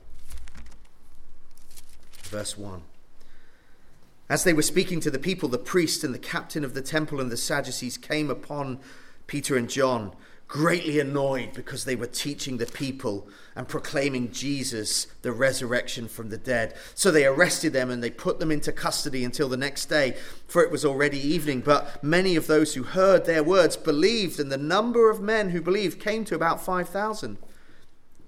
verse 2.25 2.57
1. 2.57 2.83
As 4.29 4.45
they 4.45 4.53
were 4.53 4.63
speaking 4.63 5.01
to 5.01 5.11
the 5.11 5.19
people, 5.19 5.49
the 5.49 5.59
priest 5.59 6.05
and 6.05 6.15
the 6.15 6.19
captain 6.19 6.65
of 6.65 6.75
the 6.75 6.83
temple 6.83 7.21
and 7.21 7.31
the 7.31 7.37
Sadducees 7.37 7.97
came 7.97 8.31
upon 8.31 8.79
Peter 9.27 9.57
and 9.57 9.69
John 9.69 10.15
greatly 10.49 10.99
annoyed 10.99 11.53
because 11.53 11.85
they 11.85 11.95
were 11.95 12.07
teaching 12.07 12.57
the 12.57 12.67
people 12.67 13.29
and 13.55 13.69
proclaiming 13.69 14.33
Jesus, 14.33 15.07
the 15.21 15.31
resurrection 15.31 16.09
from 16.09 16.31
the 16.31 16.39
dead. 16.39 16.75
So 16.95 17.11
they 17.11 17.27
arrested 17.27 17.75
them 17.75 17.91
and 17.91 18.03
they 18.03 18.11
put 18.11 18.41
them 18.41 18.51
into 18.51 18.73
custody 18.73 19.25
until 19.25 19.51
the 19.51 19.59
next 19.59 19.87
day, 19.87 20.17
for 20.47 20.63
it 20.63 20.71
was 20.71 20.87
already 20.87 21.19
evening. 21.19 21.61
But 21.61 22.03
many 22.03 22.35
of 22.35 22.47
those 22.47 22.75
who 22.75 22.83
heard 22.83 23.27
their 23.27 23.45
words 23.45 23.77
believed, 23.77 24.41
and 24.41 24.51
the 24.51 24.57
number 24.57 25.11
of 25.11 25.21
men 25.21 25.51
who 25.51 25.61
believed 25.61 26.01
came 26.01 26.25
to 26.25 26.35
about 26.35 26.65
5,000. 26.65 27.37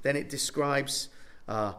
Then 0.02 0.14
it 0.14 0.28
describes 0.28 1.08
uh, 1.48 1.72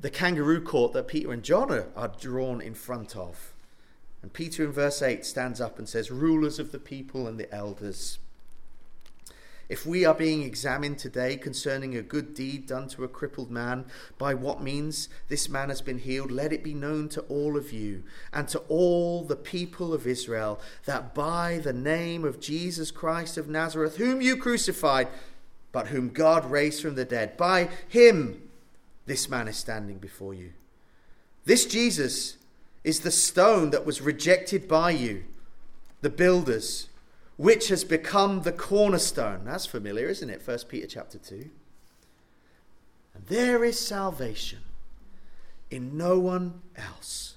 the 0.00 0.10
kangaroo 0.10 0.60
court 0.60 0.92
that 0.92 1.06
Peter 1.06 1.32
and 1.32 1.44
John 1.44 1.70
are, 1.70 1.86
are 1.94 2.12
drawn 2.20 2.60
in 2.60 2.74
front 2.74 3.16
of. 3.16 3.52
And 4.22 4.32
Peter 4.32 4.64
in 4.64 4.72
verse 4.72 5.02
8 5.02 5.24
stands 5.24 5.60
up 5.60 5.78
and 5.78 5.88
says, 5.88 6.10
Rulers 6.10 6.58
of 6.58 6.72
the 6.72 6.80
people 6.80 7.28
and 7.28 7.38
the 7.38 7.52
elders 7.54 8.18
if 9.68 9.84
we 9.84 10.04
are 10.04 10.14
being 10.14 10.42
examined 10.42 10.98
today 10.98 11.36
concerning 11.36 11.94
a 11.94 12.02
good 12.02 12.32
deed 12.32 12.66
done 12.66 12.88
to 12.88 13.04
a 13.04 13.08
crippled 13.08 13.50
man, 13.50 13.84
by 14.16 14.32
what 14.32 14.62
means 14.62 15.08
this 15.28 15.48
man 15.48 15.68
has 15.68 15.82
been 15.82 15.98
healed, 15.98 16.30
let 16.30 16.52
it 16.52 16.64
be 16.64 16.72
known 16.72 17.08
to 17.10 17.20
all 17.22 17.56
of 17.56 17.72
you 17.72 18.02
and 18.32 18.48
to 18.48 18.58
all 18.68 19.22
the 19.22 19.36
people 19.36 19.92
of 19.92 20.06
Israel 20.06 20.58
that 20.86 21.14
by 21.14 21.58
the 21.58 21.72
name 21.72 22.24
of 22.24 22.40
Jesus 22.40 22.90
Christ 22.90 23.36
of 23.36 23.48
Nazareth, 23.48 23.96
whom 23.96 24.22
you 24.22 24.36
crucified, 24.36 25.08
but 25.70 25.88
whom 25.88 26.08
God 26.08 26.50
raised 26.50 26.80
from 26.80 26.94
the 26.94 27.04
dead, 27.04 27.36
by 27.36 27.68
him 27.88 28.48
this 29.04 29.28
man 29.28 29.48
is 29.48 29.56
standing 29.56 29.98
before 29.98 30.32
you. 30.32 30.52
This 31.44 31.66
Jesus 31.66 32.36
is 32.84 33.00
the 33.00 33.10
stone 33.10 33.70
that 33.70 33.84
was 33.84 34.00
rejected 34.00 34.66
by 34.66 34.90
you, 34.90 35.24
the 36.00 36.10
builders 36.10 36.88
which 37.38 37.68
has 37.68 37.84
become 37.84 38.42
the 38.42 38.52
cornerstone. 38.52 39.44
That's 39.44 39.64
familiar, 39.64 40.08
isn't 40.08 40.28
it? 40.28 40.42
1 40.44 40.58
Peter 40.68 40.88
chapter 40.88 41.18
2. 41.18 41.48
And 43.14 43.26
there 43.28 43.64
is 43.64 43.78
salvation 43.78 44.58
in 45.70 45.96
no 45.96 46.18
one 46.18 46.60
else. 46.76 47.36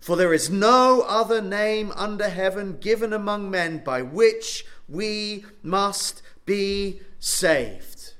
For 0.00 0.16
there 0.16 0.34
is 0.34 0.50
no 0.50 1.02
other 1.08 1.40
name 1.40 1.92
under 1.96 2.28
heaven 2.28 2.76
given 2.78 3.12
among 3.12 3.50
men 3.50 3.78
by 3.78 4.02
which 4.02 4.66
we 4.86 5.44
must 5.62 6.22
be 6.44 7.00
saved. 7.18 8.12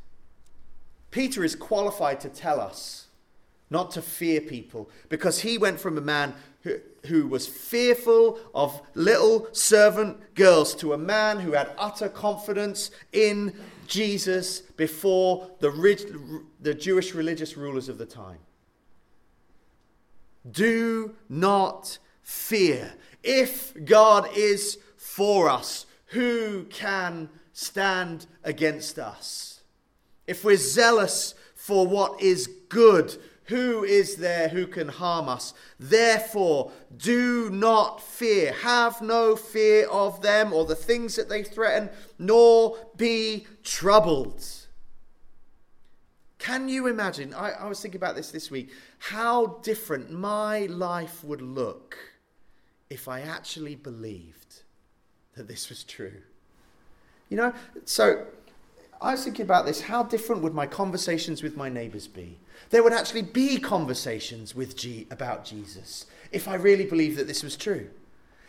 Peter 1.10 1.44
is 1.44 1.54
qualified 1.54 2.20
to 2.20 2.28
tell 2.30 2.58
us 2.58 3.06
not 3.70 3.90
to 3.90 4.02
fear 4.02 4.40
people 4.40 4.90
because 5.10 5.40
he 5.40 5.58
went 5.58 5.78
from 5.78 5.98
a 5.98 6.02
man 6.02 6.34
who, 7.06 7.26
was 7.26 7.46
fearful 7.46 8.38
of 8.54 8.80
little 8.94 9.48
servant 9.52 10.34
girls 10.34 10.74
to 10.76 10.92
a 10.92 10.98
man 10.98 11.40
who 11.40 11.52
had 11.52 11.70
utter 11.78 12.08
confidence 12.08 12.90
in 13.12 13.54
Jesus 13.86 14.60
before 14.60 15.50
the, 15.60 16.42
the 16.60 16.74
Jewish 16.74 17.14
religious 17.14 17.56
rulers 17.56 17.88
of 17.88 17.98
the 17.98 18.06
time. 18.06 18.38
Do 20.50 21.14
not 21.28 21.98
fear. 22.22 22.94
If 23.22 23.72
God 23.84 24.28
is 24.36 24.78
for 24.96 25.48
us, 25.48 25.86
who 26.06 26.64
can 26.64 27.28
stand 27.52 28.26
against 28.44 28.98
us? 28.98 29.60
If 30.26 30.44
we're 30.44 30.56
zealous 30.56 31.34
for 31.54 31.86
what 31.86 32.20
is 32.22 32.46
good, 32.68 33.16
who 33.48 33.82
is 33.82 34.16
there 34.16 34.48
who 34.48 34.66
can 34.66 34.88
harm 34.88 35.26
us? 35.28 35.54
Therefore, 35.80 36.70
do 36.94 37.48
not 37.48 38.02
fear. 38.02 38.52
Have 38.52 39.00
no 39.00 39.36
fear 39.36 39.88
of 39.88 40.20
them 40.20 40.52
or 40.52 40.66
the 40.66 40.74
things 40.74 41.16
that 41.16 41.30
they 41.30 41.42
threaten, 41.42 41.88
nor 42.18 42.76
be 42.96 43.46
troubled. 43.64 44.44
Can 46.38 46.68
you 46.68 46.86
imagine? 46.86 47.32
I, 47.32 47.52
I, 47.52 47.68
was 47.68 47.80
thinking 47.80 47.98
about 47.98 48.16
this 48.16 48.30
this 48.30 48.50
week. 48.50 48.70
How 48.98 49.58
different 49.62 50.10
my 50.10 50.66
life 50.66 51.24
would 51.24 51.42
look 51.42 51.96
if 52.90 53.08
I 53.08 53.22
actually 53.22 53.76
believed 53.76 54.62
that 55.36 55.48
this 55.48 55.70
was 55.70 55.84
true. 55.84 56.20
You 57.30 57.38
know, 57.38 57.52
so 57.86 58.26
I 59.00 59.12
was 59.12 59.24
thinking 59.24 59.44
about 59.44 59.64
this. 59.64 59.80
How 59.80 60.02
different 60.02 60.42
would 60.42 60.54
my 60.54 60.66
conversations 60.66 61.42
with 61.42 61.56
my 61.56 61.70
neighbors 61.70 62.06
be? 62.06 62.38
There 62.70 62.82
would 62.82 62.92
actually 62.92 63.22
be 63.22 63.58
conversations 63.58 64.54
with 64.54 64.76
G 64.76 65.06
about 65.10 65.44
Jesus 65.44 66.06
if 66.30 66.48
I 66.48 66.54
really 66.54 66.86
believed 66.86 67.16
that 67.18 67.26
this 67.26 67.42
was 67.42 67.56
true. 67.56 67.88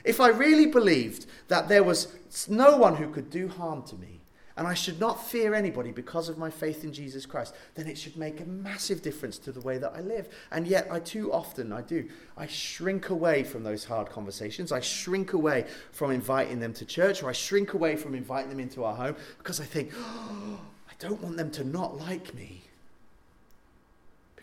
If 0.03 0.19
I 0.19 0.29
really 0.29 0.65
believed 0.65 1.25
that 1.47 1.67
there 1.67 1.83
was 1.83 2.07
no 2.47 2.77
one 2.77 2.95
who 2.95 3.09
could 3.09 3.29
do 3.29 3.47
harm 3.47 3.83
to 3.83 3.95
me 3.95 4.19
and 4.59 4.67
I 4.67 4.73
should 4.73 4.99
not 4.99 5.25
fear 5.25 5.53
anybody 5.53 5.91
because 5.91 6.27
of 6.27 6.37
my 6.37 6.49
faith 6.49 6.83
in 6.83 6.91
Jesus 6.91 7.25
Christ, 7.25 7.55
then 7.75 7.87
it 7.87 7.97
should 7.97 8.17
make 8.17 8.41
a 8.41 8.45
massive 8.45 9.01
difference 9.01 9.37
to 9.39 9.53
the 9.53 9.61
way 9.61 9.77
that 9.77 9.93
I 9.95 10.01
live. 10.01 10.27
And 10.51 10.67
yet, 10.67 10.89
I 10.91 10.99
too 10.99 11.31
often, 11.31 11.71
I 11.71 11.81
do, 11.81 12.09
I 12.35 12.45
shrink 12.45 13.09
away 13.09 13.45
from 13.45 13.63
those 13.63 13.85
hard 13.85 14.09
conversations. 14.09 14.73
I 14.73 14.81
shrink 14.81 15.31
away 15.31 15.65
from 15.93 16.11
inviting 16.11 16.59
them 16.59 16.73
to 16.73 16.83
church, 16.83 17.23
or 17.23 17.29
I 17.29 17.31
shrink 17.31 17.73
away 17.73 17.95
from 17.95 18.13
inviting 18.13 18.49
them 18.49 18.59
into 18.59 18.83
our 18.83 18.93
home 18.93 19.15
because 19.37 19.61
I 19.61 19.63
think, 19.63 19.93
oh, 19.95 20.59
I 20.89 20.93
don't 20.99 21.21
want 21.21 21.37
them 21.37 21.51
to 21.51 21.63
not 21.63 21.97
like 21.97 22.33
me 22.33 22.63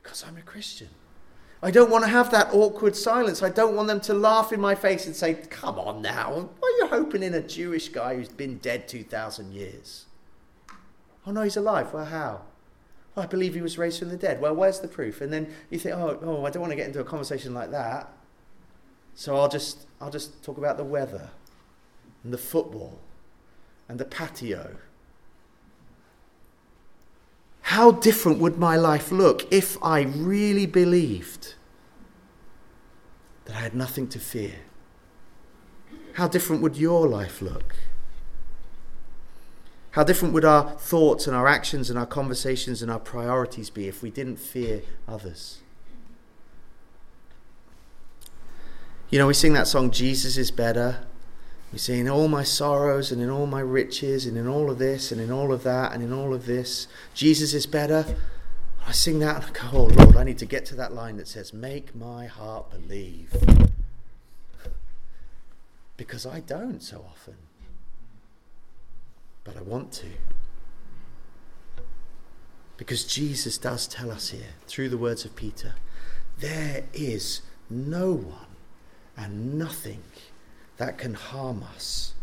because 0.06 0.22
I'm 0.22 0.36
a 0.36 0.42
Christian. 0.42 0.88
I 1.62 1.72
don't 1.72 1.90
want 1.90 2.04
to 2.04 2.10
have 2.10 2.30
that 2.30 2.54
awkward 2.54 2.94
silence. 2.94 3.42
I 3.42 3.48
don't 3.48 3.74
want 3.74 3.88
them 3.88 4.00
to 4.02 4.14
laugh 4.14 4.52
in 4.52 4.60
my 4.60 4.76
face 4.76 5.04
and 5.06 5.16
say, 5.16 5.34
Come 5.34 5.80
on 5.80 6.00
now, 6.00 6.48
why 6.60 6.68
are 6.68 6.78
you 6.78 6.86
hoping 6.86 7.24
in 7.24 7.34
a 7.34 7.42
Jewish 7.42 7.88
guy 7.88 8.14
who's 8.14 8.28
been 8.28 8.58
dead 8.58 8.86
2,000 8.86 9.52
years? 9.52 10.06
Oh 11.26 11.32
no, 11.32 11.42
he's 11.42 11.56
alive. 11.56 11.92
Well, 11.92 12.04
how? 12.04 12.42
Well, 13.14 13.24
I 13.24 13.26
believe 13.26 13.54
he 13.54 13.62
was 13.62 13.78
raised 13.78 13.98
from 13.98 14.10
the 14.10 14.16
dead. 14.16 14.40
Well, 14.40 14.54
where's 14.54 14.78
the 14.78 14.86
proof? 14.86 15.20
And 15.20 15.32
then 15.32 15.52
you 15.70 15.78
think, 15.78 15.96
oh, 15.96 16.20
oh, 16.22 16.44
I 16.44 16.50
don't 16.50 16.60
want 16.60 16.70
to 16.70 16.76
get 16.76 16.86
into 16.86 17.00
a 17.00 17.04
conversation 17.04 17.52
like 17.52 17.72
that. 17.72 18.12
So 19.14 19.34
I'll 19.34 19.48
just, 19.48 19.86
I'll 20.00 20.10
just 20.10 20.44
talk 20.44 20.58
about 20.58 20.76
the 20.76 20.84
weather 20.84 21.30
and 22.22 22.32
the 22.32 22.38
football 22.38 23.00
and 23.88 23.98
the 23.98 24.04
patio. 24.04 24.76
How 27.70 27.90
different 27.90 28.38
would 28.38 28.58
my 28.58 28.76
life 28.76 29.10
look 29.10 29.52
if 29.52 29.76
I 29.82 30.02
really 30.02 30.66
believed 30.66 31.54
that 33.44 33.56
I 33.56 33.58
had 33.58 33.74
nothing 33.74 34.06
to 34.10 34.20
fear? 34.20 34.60
How 36.12 36.28
different 36.28 36.62
would 36.62 36.76
your 36.76 37.08
life 37.08 37.42
look? 37.42 37.74
How 39.90 40.04
different 40.04 40.32
would 40.32 40.44
our 40.44 40.70
thoughts 40.78 41.26
and 41.26 41.34
our 41.34 41.48
actions 41.48 41.90
and 41.90 41.98
our 41.98 42.06
conversations 42.06 42.82
and 42.82 42.90
our 42.90 43.00
priorities 43.00 43.68
be 43.68 43.88
if 43.88 44.00
we 44.00 44.10
didn't 44.10 44.36
fear 44.36 44.82
others? 45.08 45.58
You 49.10 49.18
know, 49.18 49.26
we 49.26 49.34
sing 49.34 49.54
that 49.54 49.66
song, 49.66 49.90
Jesus 49.90 50.36
is 50.36 50.52
better. 50.52 51.04
We 51.72 51.78
say, 51.78 51.98
in 51.98 52.08
all 52.08 52.28
my 52.28 52.42
sorrows 52.42 53.12
and 53.12 53.20
in 53.20 53.28
all 53.28 53.46
my 53.46 53.60
riches 53.60 54.24
and 54.26 54.36
in 54.36 54.46
all 54.46 54.70
of 54.70 54.78
this 54.78 55.12
and 55.12 55.20
in 55.20 55.30
all 55.30 55.52
of 55.52 55.62
that 55.64 55.92
and 55.92 56.02
in 56.02 56.12
all 56.12 56.32
of 56.32 56.46
this, 56.46 56.86
Jesus 57.12 57.52
is 57.54 57.66
better. 57.66 58.16
I 58.86 58.92
sing 58.92 59.18
that 59.18 59.36
and 59.36 59.44
I 59.44 59.70
go, 59.70 59.78
oh 59.78 59.84
Lord, 59.84 60.16
I 60.16 60.24
need 60.24 60.38
to 60.38 60.46
get 60.46 60.64
to 60.66 60.76
that 60.76 60.94
line 60.94 61.16
that 61.16 61.28
says, 61.28 61.52
make 61.52 61.94
my 61.94 62.26
heart 62.26 62.70
believe. 62.70 63.34
Because 65.96 66.24
I 66.24 66.40
don't 66.40 66.82
so 66.82 67.04
often 67.08 67.36
but 69.46 69.56
I 69.56 69.62
want 69.62 69.92
to. 69.92 70.06
Because 72.76 73.04
Jesus 73.04 73.56
does 73.56 73.86
tell 73.86 74.10
us 74.10 74.30
here, 74.30 74.54
through 74.66 74.88
the 74.88 74.98
words 74.98 75.24
of 75.24 75.36
Peter, 75.36 75.74
there 76.38 76.84
is 76.92 77.40
no 77.70 78.12
one 78.12 78.56
and 79.16 79.56
nothing 79.56 80.02
that 80.76 80.98
can 80.98 81.14
harm 81.14 81.62
us 81.74 82.14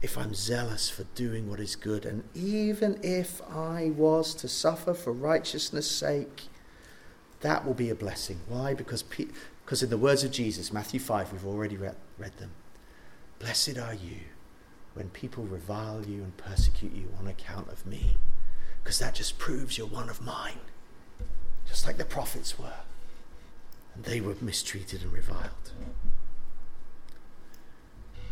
if 0.00 0.16
I'm 0.16 0.34
zealous 0.34 0.88
for 0.88 1.04
doing 1.14 1.50
what 1.50 1.60
is 1.60 1.74
good. 1.74 2.04
And 2.04 2.22
even 2.34 3.00
if 3.02 3.42
I 3.50 3.92
was 3.96 4.34
to 4.36 4.48
suffer 4.48 4.94
for 4.94 5.12
righteousness' 5.12 5.90
sake, 5.90 6.44
that 7.40 7.64
will 7.66 7.74
be 7.74 7.90
a 7.90 7.94
blessing. 7.94 8.40
Why? 8.48 8.74
Because, 8.74 9.02
because 9.02 9.82
in 9.82 9.90
the 9.90 9.98
words 9.98 10.24
of 10.24 10.30
Jesus, 10.30 10.72
Matthew 10.72 11.00
5, 11.00 11.32
we've 11.32 11.46
already 11.46 11.76
read, 11.76 11.96
read 12.18 12.36
them. 12.38 12.50
Blessed 13.38 13.78
are 13.78 13.94
you 13.94 14.18
when 14.94 15.08
people 15.10 15.44
revile 15.44 16.04
you 16.04 16.22
and 16.22 16.36
persecute 16.36 16.92
you 16.92 17.12
on 17.18 17.28
account 17.28 17.68
of 17.70 17.86
me, 17.86 18.16
because 18.82 18.98
that 18.98 19.14
just 19.14 19.38
proves 19.38 19.78
you're 19.78 19.86
one 19.86 20.08
of 20.08 20.20
mine, 20.24 20.58
just 21.68 21.86
like 21.86 21.98
the 21.98 22.04
prophets 22.04 22.58
were. 22.58 22.80
And 23.94 24.04
they 24.04 24.20
were 24.20 24.34
mistreated 24.40 25.02
and 25.02 25.12
reviled. 25.12 25.72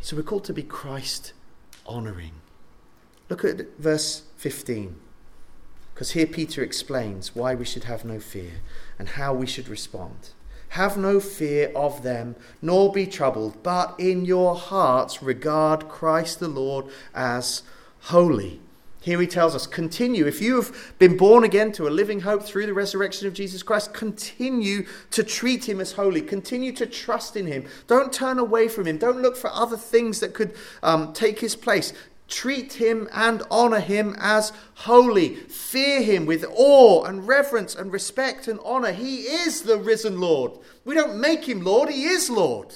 So 0.07 0.14
we're 0.14 0.23
called 0.23 0.45
to 0.45 0.53
be 0.53 0.62
Christ 0.62 1.33
honoring. 1.85 2.35
Look 3.29 3.45
at 3.45 3.77
verse 3.77 4.23
15. 4.37 4.95
Because 5.92 6.12
here 6.12 6.29
Peter 6.29 6.62
explains 6.62 7.35
why 7.35 7.57
we 7.57 7.64
should 7.64 7.83
have 7.90 8.05
no 8.05 8.21
fear 8.21 8.61
and 9.01 9.09
how 9.09 9.35
we 9.35 9.49
should 9.49 9.66
respond. 9.69 10.31
Have 10.69 10.97
no 10.97 11.19
fear 11.19 11.73
of 11.75 12.05
them, 12.05 12.37
nor 12.62 12.92
be 12.92 13.05
troubled, 13.05 13.64
but 13.64 13.97
in 13.99 14.25
your 14.25 14.55
hearts 14.55 15.25
regard 15.25 15.88
Christ 15.88 16.38
the 16.38 16.47
Lord 16.47 16.87
as 17.12 17.64
holy. 18.03 18.61
Here 19.07 19.21
he 19.21 19.29
tells 19.29 19.55
us, 19.55 19.69
continue. 19.69 20.27
If 20.27 20.42
you 20.42 20.57
have 20.57 20.95
been 20.99 21.16
born 21.16 21.45
again 21.45 21.71
to 21.73 21.87
a 21.87 21.90
living 21.90 22.19
hope 22.19 22.42
through 22.42 22.66
the 22.66 22.75
resurrection 22.75 23.29
of 23.29 23.35
Jesus 23.35 23.62
Christ, 23.62 23.95
continue 23.95 24.85
to 25.12 25.23
treat 25.23 25.69
him 25.69 25.81
as 25.81 25.92
holy. 25.92 26.21
Continue 26.21 26.73
to 26.73 26.87
trust 26.87 27.37
in 27.37 27.47
him. 27.47 27.66
Don't 27.87 28.12
turn 28.12 28.40
away 28.40 28.66
from 28.66 28.85
him. 28.88 28.99
Don't 28.99 29.23
look 29.23 29.37
for 29.37 29.49
other 29.53 29.77
things 29.77 30.19
that 30.19 30.35
could 30.35 30.57
um, 30.83 31.12
take 31.12 31.38
his 31.38 31.55
place. 31.55 31.92
Treat 32.27 32.73
him 32.73 33.09
and 33.12 33.45
honor 33.49 33.79
him 33.79 34.16
as 34.19 34.53
holy. 34.75 35.37
Fear 35.37 36.03
him 36.03 36.27
with 36.27 36.45
awe 36.53 37.05
and 37.05 37.29
reverence 37.29 37.77
and 37.77 37.92
respect 37.92 38.49
and 38.49 38.59
honor. 38.64 38.90
He 38.90 39.19
is 39.19 39.62
the 39.62 39.79
risen 39.79 40.21
Lord. 40.21 40.59
We 40.85 40.97
don't 40.97 41.21
make 41.21 41.49
him 41.49 41.61
Lord, 41.61 41.90
he 41.90 42.07
is 42.07 42.29
Lord. 42.29 42.75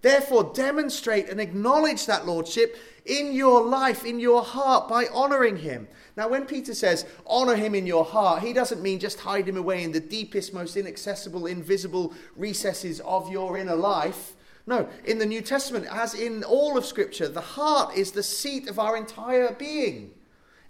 Therefore, 0.00 0.52
demonstrate 0.54 1.28
and 1.28 1.40
acknowledge 1.40 2.06
that 2.06 2.26
Lordship 2.26 2.76
in 3.04 3.32
your 3.32 3.64
life, 3.64 4.04
in 4.04 4.20
your 4.20 4.42
heart, 4.42 4.88
by 4.88 5.06
honoring 5.12 5.56
him. 5.56 5.88
Now, 6.16 6.28
when 6.28 6.46
Peter 6.46 6.74
says 6.74 7.06
honor 7.26 7.56
him 7.56 7.74
in 7.74 7.86
your 7.86 8.04
heart, 8.04 8.42
he 8.42 8.52
doesn't 8.52 8.82
mean 8.82 9.00
just 9.00 9.20
hide 9.20 9.48
him 9.48 9.56
away 9.56 9.82
in 9.82 9.92
the 9.92 10.00
deepest, 10.00 10.54
most 10.54 10.76
inaccessible, 10.76 11.46
invisible 11.46 12.14
recesses 12.36 13.00
of 13.00 13.30
your 13.30 13.56
inner 13.56 13.74
life. 13.74 14.34
No, 14.66 14.88
in 15.04 15.18
the 15.18 15.26
New 15.26 15.40
Testament, 15.40 15.86
as 15.90 16.14
in 16.14 16.44
all 16.44 16.76
of 16.76 16.84
Scripture, 16.84 17.26
the 17.26 17.40
heart 17.40 17.96
is 17.96 18.12
the 18.12 18.22
seat 18.22 18.68
of 18.68 18.78
our 18.78 18.96
entire 18.96 19.52
being. 19.54 20.10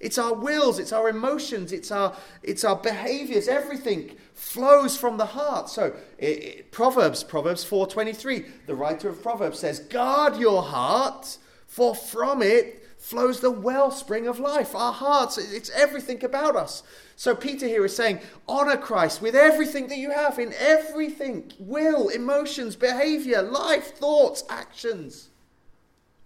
It's 0.01 0.19
our 0.19 0.33
wills, 0.33 0.79
it's 0.79 0.93
our 0.93 1.09
emotions, 1.09 1.73
it's 1.73 1.91
our, 1.91 2.17
it's 2.45 2.63
our 2.63 2.77
behaviors, 2.77 3.49
everything 3.49 4.17
flows 4.39 4.97
from 4.97 5.17
the 5.17 5.27
heart. 5.27 5.69
So 5.69 5.95
it, 6.17 6.27
it, 6.27 6.73
Proverbs, 6.73 7.25
Proverbs 7.25 7.65
4.23, 7.65 8.67
the 8.67 8.75
writer 8.75 9.09
of 9.09 9.21
Proverbs 9.21 9.59
says, 9.59 9.81
guard 9.81 10.37
your 10.37 10.63
heart, 10.63 11.39
for 11.67 11.95
from 11.95 12.41
it 12.41 12.85
flows 12.99 13.41
the 13.41 13.51
wellspring 13.51 14.29
of 14.29 14.39
life. 14.39 14.75
Our 14.75 14.93
hearts, 14.93 15.39
it's 15.39 15.71
everything 15.71 16.25
about 16.25 16.55
us. 16.55 16.85
So 17.17 17.35
Peter 17.35 17.67
here 17.67 17.85
is 17.85 17.97
saying, 17.97 18.21
honor 18.49 18.77
Christ 18.77 19.21
with 19.21 19.35
everything 19.35 19.89
that 19.89 19.99
you 19.99 20.13
have, 20.13 20.39
in 20.39 20.55
everything 20.57 21.53
will, 21.59 22.09
emotions, 22.09 22.77
behavior, 22.77 23.43
life, 23.43 23.97
thoughts, 23.97 24.45
actions. 24.49 25.31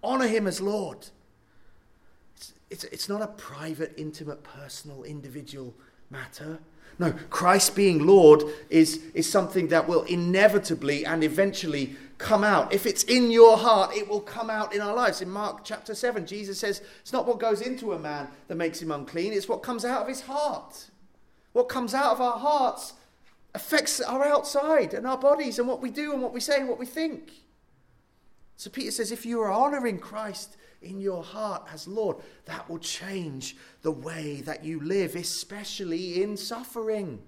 Honor 0.02 0.26
him 0.26 0.46
as 0.46 0.60
Lord. 0.60 1.08
It's, 2.36 2.52
it's, 2.68 2.84
it's 2.84 3.08
not 3.08 3.22
a 3.22 3.28
private, 3.28 3.94
intimate, 3.96 4.42
personal, 4.42 5.02
individual 5.04 5.74
matter. 6.10 6.58
No, 6.98 7.12
Christ 7.30 7.74
being 7.74 8.06
Lord 8.06 8.42
is, 8.70 9.02
is 9.14 9.30
something 9.30 9.68
that 9.68 9.88
will 9.88 10.02
inevitably 10.02 11.04
and 11.04 11.24
eventually 11.24 11.96
come 12.18 12.44
out. 12.44 12.72
If 12.72 12.86
it's 12.86 13.02
in 13.04 13.30
your 13.30 13.58
heart, 13.58 13.96
it 13.96 14.08
will 14.08 14.20
come 14.20 14.48
out 14.48 14.74
in 14.74 14.80
our 14.80 14.94
lives. 14.94 15.20
In 15.20 15.30
Mark 15.30 15.64
chapter 15.64 15.94
7, 15.94 16.24
Jesus 16.24 16.58
says, 16.58 16.80
It's 17.00 17.12
not 17.12 17.26
what 17.26 17.38
goes 17.38 17.60
into 17.60 17.92
a 17.92 17.98
man 17.98 18.28
that 18.48 18.54
makes 18.56 18.80
him 18.80 18.92
unclean, 18.92 19.32
it's 19.32 19.48
what 19.48 19.62
comes 19.62 19.84
out 19.84 20.02
of 20.02 20.08
his 20.08 20.22
heart. 20.22 20.86
What 21.52 21.68
comes 21.68 21.92
out 21.92 22.12
of 22.12 22.20
our 22.20 22.38
hearts 22.38 22.94
affects 23.54 24.00
our 24.00 24.24
outside 24.24 24.94
and 24.94 25.06
our 25.06 25.18
bodies 25.18 25.58
and 25.58 25.68
what 25.68 25.82
we 25.82 25.90
do 25.90 26.12
and 26.12 26.22
what 26.22 26.32
we 26.32 26.40
say 26.40 26.60
and 26.60 26.68
what 26.68 26.78
we 26.78 26.86
think. 26.86 27.32
So 28.56 28.70
Peter 28.70 28.90
says, 28.90 29.12
If 29.12 29.26
you 29.26 29.40
are 29.40 29.50
honoring 29.50 29.98
Christ, 29.98 30.56
in 30.82 31.00
your 31.00 31.22
heart 31.22 31.66
as 31.72 31.88
Lord, 31.88 32.16
that 32.44 32.68
will 32.68 32.78
change 32.78 33.56
the 33.82 33.90
way 33.90 34.40
that 34.42 34.64
you 34.64 34.80
live, 34.80 35.16
especially 35.16 36.22
in 36.22 36.36
suffering. 36.36 37.20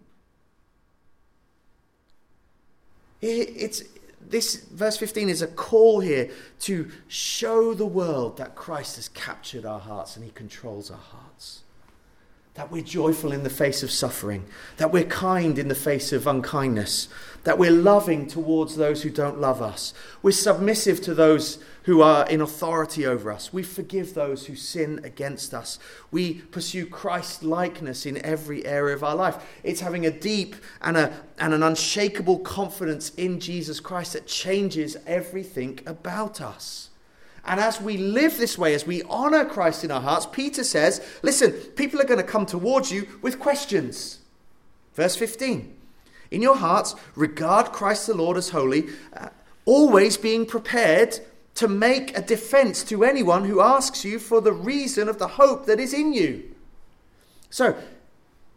It's, 3.21 3.83
this 4.21 4.65
verse 4.67 4.97
15 4.97 5.29
is 5.29 5.43
a 5.43 5.47
call 5.47 6.01
here 6.01 6.31
to 6.61 6.91
show 7.09 7.75
the 7.75 7.87
world 7.87 8.37
that 8.37 8.55
Christ 8.55 8.97
has 8.97 9.09
captured 9.09 9.65
our 9.65 9.81
hearts 9.81 10.17
and 10.17 10.25
he 10.25 10.31
controls 10.31 10.91
our 10.91 10.99
hearts. 10.99 11.64
That 12.55 12.71
we're 12.71 12.83
joyful 12.83 13.33
in 13.33 13.43
the 13.43 13.51
face 13.51 13.83
of 13.83 13.91
suffering, 13.91 14.45
that 14.77 14.93
we're 14.93 15.03
kind 15.05 15.59
in 15.59 15.67
the 15.67 15.75
face 15.75 16.13
of 16.13 16.29
unkindness, 16.29 17.09
that 17.43 17.59
we're 17.59 17.73
loving 17.73 18.29
towards 18.29 18.77
those 18.77 19.03
who 19.03 19.11
don't 19.11 19.41
love 19.41 19.61
us, 19.61 19.93
we're 20.23 20.31
submissive 20.31 21.03
to 21.03 21.15
those 21.15 21.59
who 21.83 22.01
are 22.01 22.27
in 22.29 22.41
authority 22.41 23.05
over 23.05 23.33
us, 23.33 23.53
we 23.53 23.65
forgive 23.65 24.15
those 24.15 24.47
who 24.47 24.55
sin 24.55 25.01
against 25.03 25.53
us, 25.53 25.81
we 26.13 26.35
pursue 26.35 26.87
Christ 26.87 27.43
likeness 27.43 28.07
in 28.07 28.25
every 28.25 28.65
area 28.65 28.95
of 28.95 29.03
our 29.03 29.17
life. 29.17 29.37
It's 29.65 29.81
having 29.81 30.07
a 30.07 30.11
deep 30.13 30.55
and, 30.81 30.97
a, 30.97 31.13
and 31.39 31.53
an 31.55 31.65
unshakable 31.65 32.39
confidence 32.39 33.11
in 33.17 33.41
Jesus 33.41 33.81
Christ 33.81 34.13
that 34.13 34.29
changes 34.29 34.97
everything 35.07 35.81
about 35.87 36.41
us. 36.41 36.91
And 37.47 37.61
as 37.61 37.81
we 37.81 37.97
live 37.97 38.39
this 38.39 38.57
way, 38.57 38.75
as 38.75 38.87
we 38.87 39.03
honor 39.03 39.45
Christ 39.45 39.85
in 39.85 39.91
our 39.91 40.01
hearts, 40.01 40.27
Peter 40.31 40.65
says, 40.65 41.05
listen, 41.23 41.53
people 41.53 42.01
are 42.01 42.07
going 42.07 42.21
to 42.21 42.27
come 42.27 42.47
towards 42.47 42.91
you 42.91 43.07
with 43.21 43.39
questions. 43.39 44.21
Verse 44.95 45.17
15 45.17 45.75
In 46.31 46.43
your 46.43 46.57
hearts, 46.57 46.95
regard 47.15 47.73
Christ 47.73 48.07
the 48.07 48.15
Lord 48.15 48.37
as 48.37 48.51
holy, 48.51 48.87
uh, 49.15 49.29
always 49.67 50.17
being 50.17 50.47
prepared 50.47 51.21
to 51.57 51.69
make 51.69 52.17
a 52.17 52.23
defense 52.23 52.83
to 52.85 53.05
anyone 53.05 53.45
who 53.45 53.61
asks 53.61 54.05
you 54.05 54.19
for 54.19 54.41
the 54.41 54.53
reason 54.53 55.09
of 55.09 55.19
the 55.19 55.29
hope 55.29 55.67
that 55.67 55.79
is 55.79 55.95
in 55.95 56.13
you. 56.13 56.43
So, 57.51 57.77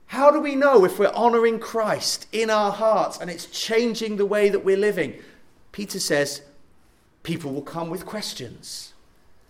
How 0.08 0.32
do 0.32 0.40
we 0.40 0.56
know 0.56 0.86
if 0.86 0.98
we're 0.98 1.12
honoring 1.14 1.60
Christ 1.60 2.28
in 2.32 2.50
our 2.50 2.72
hearts 2.72 3.20
and 3.20 3.30
it's 3.30 3.46
changing 3.48 4.16
the 4.16 4.26
way 4.26 4.50
that 4.50 4.64
we're 4.64 4.78
living? 4.78 5.16
Peter 5.74 6.00
says 6.00 6.42
people 7.28 7.52
will 7.52 7.62
come 7.62 7.90
with 7.90 8.06
questions. 8.06 8.94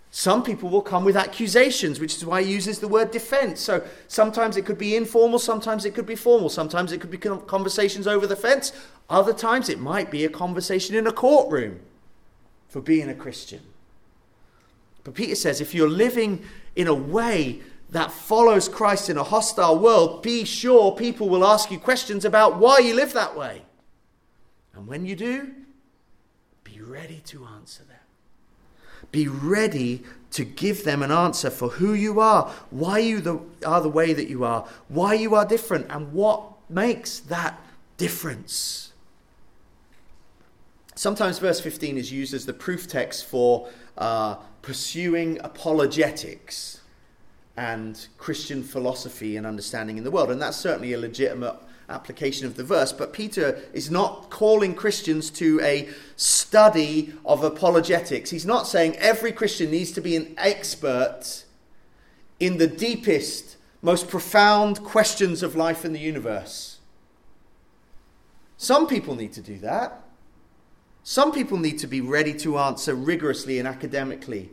Some 0.10 0.42
people 0.42 0.68
will 0.68 0.82
come 0.82 1.06
with 1.06 1.16
accusations, 1.16 2.00
which 2.00 2.16
is 2.16 2.26
why 2.26 2.42
he 2.42 2.52
uses 2.52 2.80
the 2.80 2.88
word 2.88 3.12
defense. 3.12 3.62
So 3.62 3.86
sometimes 4.08 4.58
it 4.58 4.66
could 4.66 4.80
be 4.80 4.96
informal, 4.96 5.38
sometimes 5.38 5.86
it 5.86 5.94
could 5.94 6.08
be 6.08 6.16
formal, 6.16 6.50
sometimes 6.50 6.92
it 6.92 7.00
could 7.00 7.12
be 7.12 7.20
conversations 7.20 8.08
over 8.08 8.26
the 8.26 8.36
fence, 8.36 8.74
other 9.12 9.32
times 9.32 9.70
it 9.70 9.80
might 9.80 10.10
be 10.10 10.26
a 10.26 10.30
conversation 10.30 10.96
in 10.96 11.06
a 11.06 11.12
courtroom 11.12 11.80
for 12.68 12.82
being 12.82 13.10
a 13.10 13.14
Christian. 13.14 13.62
But 15.04 15.14
Peter 15.14 15.36
says 15.36 15.62
if 15.62 15.76
you're 15.76 15.88
living 15.88 16.44
in 16.76 16.88
a 16.88 16.96
way 16.96 17.60
that 17.92 18.12
follows 18.12 18.68
Christ 18.68 19.08
in 19.08 19.18
a 19.18 19.24
hostile 19.24 19.78
world, 19.78 20.24
be 20.24 20.46
sure 20.46 20.94
people 20.94 21.30
will 21.30 21.46
ask 21.46 21.70
you 21.70 21.78
questions 21.78 22.26
about 22.26 22.58
why 22.58 22.80
you 22.80 22.96
live 22.96 23.14
that 23.14 23.38
way. 23.38 23.62
And 24.74 24.88
when 24.88 25.06
you 25.06 25.16
do, 25.16 25.54
be 26.78 26.84
ready 26.84 27.22
to 27.26 27.46
answer 27.46 27.84
them. 27.84 27.98
Be 29.12 29.28
ready 29.28 30.04
to 30.32 30.44
give 30.44 30.84
them 30.84 31.02
an 31.02 31.12
answer 31.12 31.50
for 31.50 31.70
who 31.70 31.94
you 31.94 32.20
are, 32.20 32.52
why 32.70 33.00
you 33.00 33.20
the, 33.20 33.40
are 33.66 33.82
the 33.82 33.90
way 33.90 34.14
that 34.14 34.28
you 34.28 34.44
are, 34.44 34.68
why 34.88 35.14
you 35.14 35.34
are 35.34 35.46
different, 35.46 35.88
and 35.90 36.14
what 36.14 36.44
makes 36.70 37.20
that 37.20 37.60
difference. 37.98 38.94
Sometimes 40.96 41.40
verse 41.40 41.60
15 41.60 41.98
is 41.98 42.12
used 42.12 42.34
as 42.34 42.46
the 42.46 42.54
proof 42.54 42.88
text 42.88 43.26
for 43.26 43.70
uh, 43.98 44.36
pursuing 44.62 45.40
apologetics 45.44 46.82
and 47.56 48.08
Christian 48.18 48.64
philosophy 48.64 49.38
and 49.38 49.48
understanding 49.48 49.98
in 49.98 50.04
the 50.04 50.12
world. 50.12 50.30
And 50.30 50.42
that's 50.42 50.58
certainly 50.58 50.94
a 50.94 51.00
legitimate 51.00 51.56
application 51.90 52.46
of 52.46 52.56
the 52.56 52.64
verse, 52.64 52.92
but 52.92 53.14
Peter 53.14 53.62
is 53.74 53.90
not 53.90 54.30
calling 54.30 54.76
Christians 54.76 55.30
to 55.32 55.60
a 55.62 55.90
study 56.16 57.14
of 57.26 57.44
apologetics. 57.44 58.30
He's 58.30 58.46
not 58.46 58.68
saying 58.68 58.96
every 58.98 59.32
Christian 59.32 59.72
needs 59.72 59.92
to 59.94 60.02
be 60.02 60.16
an 60.16 60.34
expert 60.38 61.46
in 62.40 62.58
the 62.58 62.68
deepest, 62.68 63.58
most 63.82 64.10
profound 64.10 64.84
questions 64.84 65.42
of 65.42 65.56
life 65.56 65.86
in 65.86 65.94
the 65.94 66.00
universe. 66.00 66.80
Some 68.58 68.88
people 68.88 69.16
need 69.16 69.34
to 69.34 69.42
do 69.42 69.58
that. 69.60 70.04
Some 71.04 71.32
people 71.32 71.58
need 71.58 71.80
to 71.80 71.88
be 71.88 72.02
ready 72.02 72.34
to 72.40 72.58
answer 72.58 72.94
rigorously 72.94 73.60
and 73.60 73.68
academically 73.68 74.50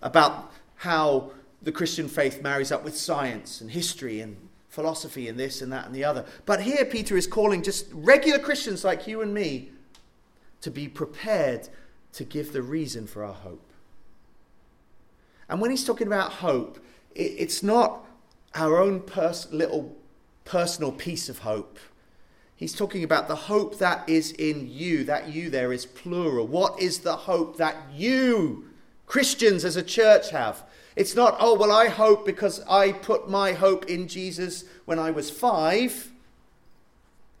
about 0.00 0.50
how 0.76 1.32
the 1.60 1.72
Christian 1.72 2.08
faith 2.08 2.42
marries 2.42 2.72
up 2.72 2.84
with 2.84 2.96
science 2.96 3.60
and 3.60 3.70
history 3.70 4.20
and 4.20 4.43
philosophy 4.74 5.28
and 5.28 5.38
this 5.38 5.62
and 5.62 5.72
that 5.72 5.86
and 5.86 5.94
the 5.94 6.04
other. 6.04 6.24
But 6.44 6.62
here, 6.62 6.84
Peter 6.84 7.16
is 7.16 7.26
calling 7.26 7.62
just 7.62 7.86
regular 7.92 8.38
Christians 8.38 8.84
like 8.84 9.06
you 9.06 9.22
and 9.22 9.32
me 9.32 9.70
to 10.60 10.70
be 10.70 10.88
prepared 10.88 11.68
to 12.14 12.24
give 12.24 12.52
the 12.52 12.62
reason 12.62 13.06
for 13.06 13.24
our 13.24 13.32
hope. 13.32 13.64
And 15.48 15.60
when 15.60 15.70
he's 15.70 15.84
talking 15.84 16.06
about 16.06 16.32
hope, 16.32 16.84
it's 17.14 17.62
not 17.62 18.04
our 18.54 18.78
own 18.78 19.00
pers- 19.00 19.52
little 19.52 19.94
personal 20.44 20.90
piece 20.90 21.28
of 21.28 21.40
hope. 21.40 21.78
He's 22.56 22.74
talking 22.74 23.04
about 23.04 23.28
the 23.28 23.36
hope 23.36 23.78
that 23.78 24.08
is 24.08 24.32
in 24.32 24.68
you. 24.70 25.04
That 25.04 25.28
you 25.28 25.50
there 25.50 25.72
is 25.72 25.86
plural. 25.86 26.46
What 26.46 26.80
is 26.80 27.00
the 27.00 27.16
hope 27.16 27.56
that 27.58 27.76
you, 27.92 28.70
Christians 29.06 29.64
as 29.64 29.76
a 29.76 29.82
church, 29.82 30.30
have? 30.30 30.64
It's 30.96 31.16
not, 31.16 31.36
oh, 31.40 31.54
well, 31.54 31.72
I 31.72 31.88
hope 31.88 32.24
because 32.24 32.60
I 32.68 32.92
put 32.92 33.28
my 33.28 33.52
hope 33.52 33.86
in 33.86 34.06
Jesus 34.06 34.64
when 34.84 34.98
I 34.98 35.10
was 35.10 35.30
five. 35.30 36.12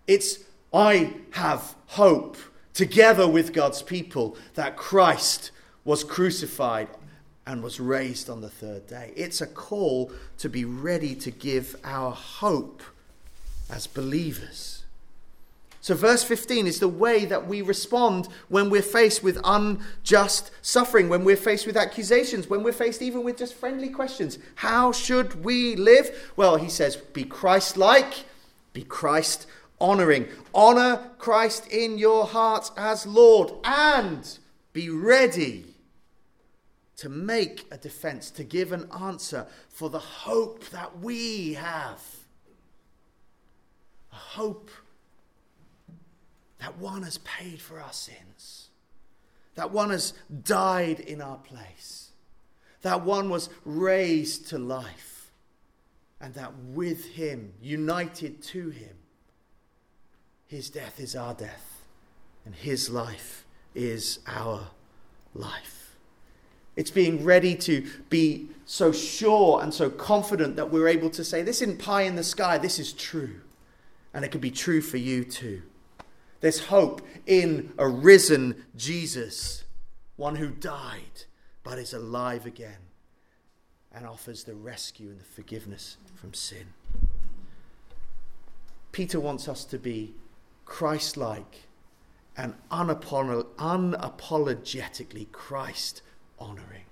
It's, 0.06 0.40
I 0.72 1.14
have 1.30 1.74
hope 1.86 2.36
together 2.72 3.28
with 3.28 3.52
God's 3.52 3.82
people 3.82 4.36
that 4.54 4.76
Christ 4.76 5.52
was 5.84 6.02
crucified 6.02 6.88
and 7.46 7.62
was 7.62 7.78
raised 7.78 8.28
on 8.28 8.40
the 8.40 8.50
third 8.50 8.86
day. 8.86 9.12
It's 9.16 9.40
a 9.40 9.46
call 9.46 10.10
to 10.38 10.48
be 10.48 10.64
ready 10.64 11.14
to 11.16 11.30
give 11.30 11.76
our 11.84 12.10
hope 12.10 12.82
as 13.70 13.86
believers. 13.86 14.73
So, 15.84 15.94
verse 15.94 16.24
15 16.24 16.66
is 16.66 16.80
the 16.80 16.88
way 16.88 17.26
that 17.26 17.46
we 17.46 17.60
respond 17.60 18.28
when 18.48 18.70
we're 18.70 18.80
faced 18.80 19.22
with 19.22 19.38
unjust 19.44 20.50
suffering, 20.62 21.10
when 21.10 21.24
we're 21.24 21.36
faced 21.36 21.66
with 21.66 21.76
accusations, 21.76 22.48
when 22.48 22.62
we're 22.62 22.72
faced 22.72 23.02
even 23.02 23.22
with 23.22 23.36
just 23.36 23.52
friendly 23.52 23.90
questions. 23.90 24.38
How 24.54 24.92
should 24.92 25.44
we 25.44 25.76
live? 25.76 26.32
Well, 26.36 26.56
he 26.56 26.70
says, 26.70 26.96
be 26.96 27.24
Christ 27.24 27.76
like, 27.76 28.24
be 28.72 28.82
Christ 28.82 29.46
honoring. 29.78 30.28
Honor 30.54 31.10
Christ 31.18 31.66
in 31.70 31.98
your 31.98 32.24
heart 32.24 32.70
as 32.78 33.06
Lord, 33.06 33.52
and 33.62 34.38
be 34.72 34.88
ready 34.88 35.66
to 36.96 37.10
make 37.10 37.66
a 37.70 37.76
defense, 37.76 38.30
to 38.30 38.42
give 38.42 38.72
an 38.72 38.88
answer 38.98 39.46
for 39.68 39.90
the 39.90 39.98
hope 39.98 40.64
that 40.70 41.00
we 41.00 41.52
have. 41.52 42.00
A 44.10 44.16
hope 44.16 44.70
that 46.64 46.78
one 46.78 47.02
has 47.02 47.18
paid 47.18 47.60
for 47.60 47.78
our 47.78 47.92
sins, 47.92 48.68
that 49.54 49.70
one 49.70 49.90
has 49.90 50.14
died 50.44 50.98
in 50.98 51.20
our 51.20 51.36
place, 51.36 52.12
that 52.80 53.04
one 53.04 53.28
was 53.28 53.50
raised 53.66 54.48
to 54.48 54.56
life, 54.56 55.30
and 56.22 56.32
that 56.32 56.56
with 56.56 57.04
him, 57.04 57.52
united 57.60 58.42
to 58.42 58.70
him, 58.70 58.96
his 60.46 60.70
death 60.70 60.98
is 61.00 61.14
our 61.14 61.34
death, 61.34 61.82
and 62.46 62.54
his 62.54 62.88
life 62.88 63.44
is 63.74 64.20
our 64.26 64.68
life. 65.34 65.96
It's 66.76 66.90
being 66.90 67.24
ready 67.24 67.56
to 67.56 67.86
be 68.08 68.48
so 68.64 68.90
sure 68.90 69.60
and 69.60 69.74
so 69.74 69.90
confident 69.90 70.56
that 70.56 70.70
we're 70.70 70.88
able 70.88 71.10
to 71.10 71.24
say, 71.24 71.42
This 71.42 71.60
isn't 71.60 71.78
pie 71.78 72.02
in 72.02 72.16
the 72.16 72.24
sky, 72.24 72.56
this 72.56 72.78
is 72.78 72.94
true. 72.94 73.42
And 74.14 74.24
it 74.24 74.28
could 74.28 74.40
be 74.40 74.50
true 74.50 74.80
for 74.80 74.96
you 74.96 75.24
too. 75.24 75.60
There's 76.44 76.66
hope 76.66 77.00
in 77.24 77.72
a 77.78 77.88
risen 77.88 78.66
Jesus, 78.76 79.64
one 80.16 80.36
who 80.36 80.50
died 80.50 81.24
but 81.62 81.78
is 81.78 81.94
alive 81.94 82.44
again 82.44 82.90
and 83.90 84.06
offers 84.06 84.44
the 84.44 84.54
rescue 84.54 85.08
and 85.08 85.18
the 85.18 85.24
forgiveness 85.24 85.96
from 86.14 86.34
sin. 86.34 86.74
Peter 88.92 89.18
wants 89.18 89.48
us 89.48 89.64
to 89.64 89.78
be 89.78 90.12
Christ 90.66 91.16
like 91.16 91.62
and 92.36 92.52
unapologetically 92.70 95.32
Christ 95.32 96.02
honoring. 96.38 96.84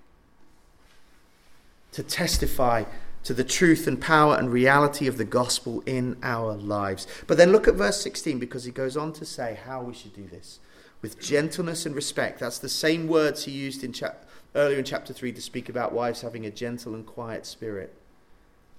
To 1.92 2.02
testify 2.02 2.84
to 3.24 3.34
the 3.34 3.44
truth 3.44 3.86
and 3.86 4.00
power 4.00 4.36
and 4.36 4.52
reality 4.52 5.06
of 5.06 5.16
the 5.16 5.24
gospel 5.24 5.82
in 5.86 6.16
our 6.22 6.54
lives. 6.54 7.06
But 7.26 7.36
then 7.36 7.52
look 7.52 7.68
at 7.68 7.74
verse 7.74 8.00
16 8.02 8.38
because 8.38 8.64
he 8.64 8.72
goes 8.72 8.96
on 8.96 9.12
to 9.14 9.24
say 9.24 9.58
how 9.64 9.82
we 9.82 9.94
should 9.94 10.14
do 10.14 10.26
this 10.26 10.58
with 11.02 11.20
gentleness 11.20 11.84
and 11.84 11.94
respect. 11.94 12.40
That's 12.40 12.58
the 12.58 12.68
same 12.68 13.06
words 13.08 13.44
he 13.44 13.50
used 13.50 13.84
in 13.84 13.92
chap- 13.92 14.24
earlier 14.54 14.78
in 14.78 14.84
chapter 14.84 15.12
3 15.12 15.32
to 15.32 15.42
speak 15.42 15.68
about 15.68 15.92
wives 15.92 16.22
having 16.22 16.46
a 16.46 16.50
gentle 16.50 16.94
and 16.94 17.04
quiet 17.04 17.46
spirit. 17.46 17.94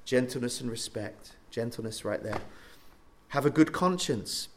Gentleness 0.05 0.61
and 0.61 0.69
respect. 0.69 1.33
Gentleness 1.49 2.03
right 2.03 2.23
there. 2.23 2.41
Have 3.29 3.45
a 3.45 3.49
good 3.49 3.71
conscience. 3.71 4.49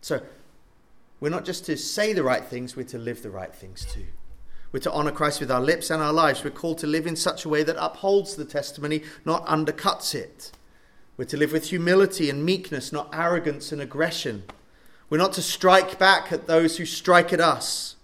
So, 0.00 0.20
we're 1.20 1.28
not 1.28 1.44
just 1.44 1.64
to 1.66 1.76
say 1.76 2.12
the 2.12 2.24
right 2.24 2.44
things, 2.44 2.74
we're 2.74 2.82
to 2.84 2.98
live 2.98 3.22
the 3.22 3.30
right 3.30 3.54
things 3.54 3.84
too. 3.84 4.06
We're 4.72 4.80
to 4.80 4.92
honor 4.92 5.12
Christ 5.12 5.38
with 5.38 5.50
our 5.50 5.60
lips 5.60 5.90
and 5.90 6.02
our 6.02 6.12
lives. 6.12 6.42
We're 6.42 6.50
called 6.50 6.78
to 6.78 6.86
live 6.86 7.06
in 7.06 7.14
such 7.14 7.44
a 7.44 7.48
way 7.48 7.62
that 7.62 7.76
upholds 7.78 8.36
the 8.36 8.46
testimony, 8.46 9.02
not 9.24 9.46
undercuts 9.46 10.14
it. 10.14 10.50
We're 11.18 11.26
to 11.26 11.36
live 11.36 11.52
with 11.52 11.68
humility 11.68 12.30
and 12.30 12.42
meekness, 12.42 12.90
not 12.90 13.10
arrogance 13.12 13.70
and 13.70 13.82
aggression. 13.82 14.44
We're 15.10 15.18
not 15.18 15.34
to 15.34 15.42
strike 15.42 15.98
back 15.98 16.32
at 16.32 16.46
those 16.46 16.78
who 16.78 16.86
strike 16.86 17.34
at 17.34 17.40
us. 17.40 17.96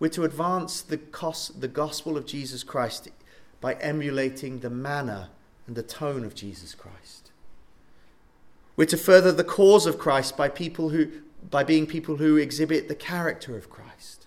We're 0.00 0.08
to 0.08 0.24
advance 0.24 0.80
the 0.80 0.96
gospel 0.96 2.16
of 2.16 2.24
Jesus 2.24 2.64
Christ 2.64 3.08
by 3.60 3.74
emulating 3.74 4.60
the 4.60 4.70
manner 4.70 5.28
and 5.66 5.76
the 5.76 5.82
tone 5.82 6.24
of 6.24 6.34
Jesus 6.34 6.74
Christ. 6.74 7.30
We're 8.76 8.86
to 8.86 8.96
further 8.96 9.30
the 9.30 9.44
cause 9.44 9.86
of 9.86 9.98
Christ 9.98 10.36
by 10.36 10.48
people 10.48 10.88
who 10.88 11.10
by 11.50 11.62
being 11.62 11.86
people 11.86 12.16
who 12.16 12.38
exhibit 12.38 12.88
the 12.88 12.94
character 12.94 13.56
of 13.56 13.68
Christ. 13.68 14.23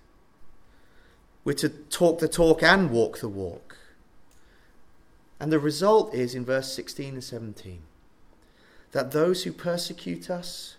We're 1.47 1.53
to 1.53 1.69
talk 1.69 2.19
the 2.19 2.27
talk 2.27 2.61
and 2.61 2.91
walk 2.91 3.19
the 3.19 3.29
walk. 3.29 3.77
And 5.39 5.49
the 5.49 5.59
result 5.59 6.13
is 6.13 6.35
in 6.35 6.43
verse 6.43 6.73
16 6.73 7.13
and 7.13 7.23
17 7.23 7.83
that 8.91 9.11
those 9.11 9.45
who 9.45 9.53
persecute 9.53 10.29
us, 10.29 10.75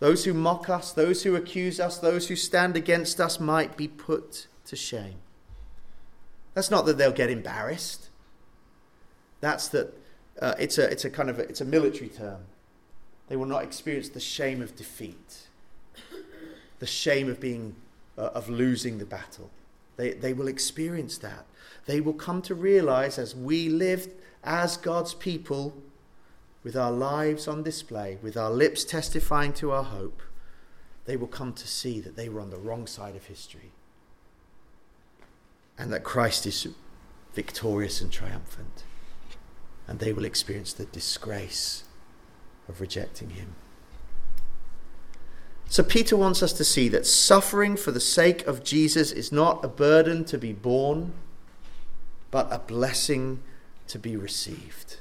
those 0.00 0.24
who 0.24 0.34
mock 0.34 0.68
us, 0.68 0.90
those 0.90 1.22
who 1.22 1.36
accuse 1.36 1.78
us, 1.78 1.98
those 1.98 2.26
who 2.26 2.34
stand 2.34 2.76
against 2.76 3.20
us 3.20 3.38
might 3.38 3.76
be 3.76 3.86
put 3.86 4.48
to 4.66 4.74
shame. 4.74 5.18
That's 6.54 6.68
not 6.68 6.84
that 6.86 6.98
they'll 6.98 7.12
get 7.12 7.30
embarrassed. 7.30 8.08
That's 9.40 9.68
that 9.68 9.94
uh, 10.40 10.54
it's, 10.58 10.78
a, 10.78 10.90
it's 10.90 11.04
a 11.04 11.10
kind 11.10 11.30
of 11.30 11.38
a, 11.38 11.42
it's 11.42 11.60
a 11.60 11.64
military 11.64 12.08
term. 12.08 12.40
They 13.28 13.36
will 13.36 13.46
not 13.46 13.62
experience 13.62 14.08
the 14.08 14.18
shame 14.18 14.62
of 14.62 14.74
defeat, 14.74 15.46
the 16.80 16.88
shame 16.88 17.28
of 17.28 17.38
being 17.38 17.76
uh, 18.18 18.30
of 18.34 18.48
losing 18.48 18.98
the 18.98 19.06
battle. 19.06 19.48
They, 20.02 20.14
they 20.14 20.32
will 20.32 20.48
experience 20.48 21.16
that. 21.18 21.46
They 21.86 22.00
will 22.00 22.12
come 22.12 22.42
to 22.42 22.56
realize 22.56 23.18
as 23.18 23.36
we 23.36 23.68
live 23.68 24.08
as 24.42 24.76
God's 24.76 25.14
people, 25.14 25.80
with 26.64 26.74
our 26.76 26.90
lives 26.90 27.46
on 27.46 27.62
display, 27.62 28.18
with 28.20 28.36
our 28.36 28.50
lips 28.50 28.82
testifying 28.82 29.52
to 29.52 29.70
our 29.70 29.84
hope, 29.84 30.20
they 31.04 31.16
will 31.16 31.28
come 31.28 31.52
to 31.52 31.68
see 31.68 32.00
that 32.00 32.16
they 32.16 32.28
were 32.28 32.40
on 32.40 32.50
the 32.50 32.58
wrong 32.58 32.88
side 32.88 33.14
of 33.14 33.26
history 33.26 33.70
and 35.78 35.92
that 35.92 36.02
Christ 36.02 36.46
is 36.46 36.66
victorious 37.32 38.00
and 38.00 38.10
triumphant. 38.10 38.82
And 39.86 40.00
they 40.00 40.12
will 40.12 40.24
experience 40.24 40.72
the 40.72 40.86
disgrace 40.86 41.84
of 42.68 42.80
rejecting 42.80 43.30
him. 43.30 43.54
So, 45.72 45.82
Peter 45.82 46.18
wants 46.18 46.42
us 46.42 46.52
to 46.52 46.64
see 46.64 46.90
that 46.90 47.06
suffering 47.06 47.78
for 47.78 47.92
the 47.92 47.98
sake 47.98 48.46
of 48.46 48.62
Jesus 48.62 49.10
is 49.10 49.32
not 49.32 49.64
a 49.64 49.68
burden 49.68 50.22
to 50.26 50.36
be 50.36 50.52
borne, 50.52 51.14
but 52.30 52.46
a 52.50 52.58
blessing 52.58 53.40
to 53.86 53.98
be 53.98 54.14
received. 54.14 54.98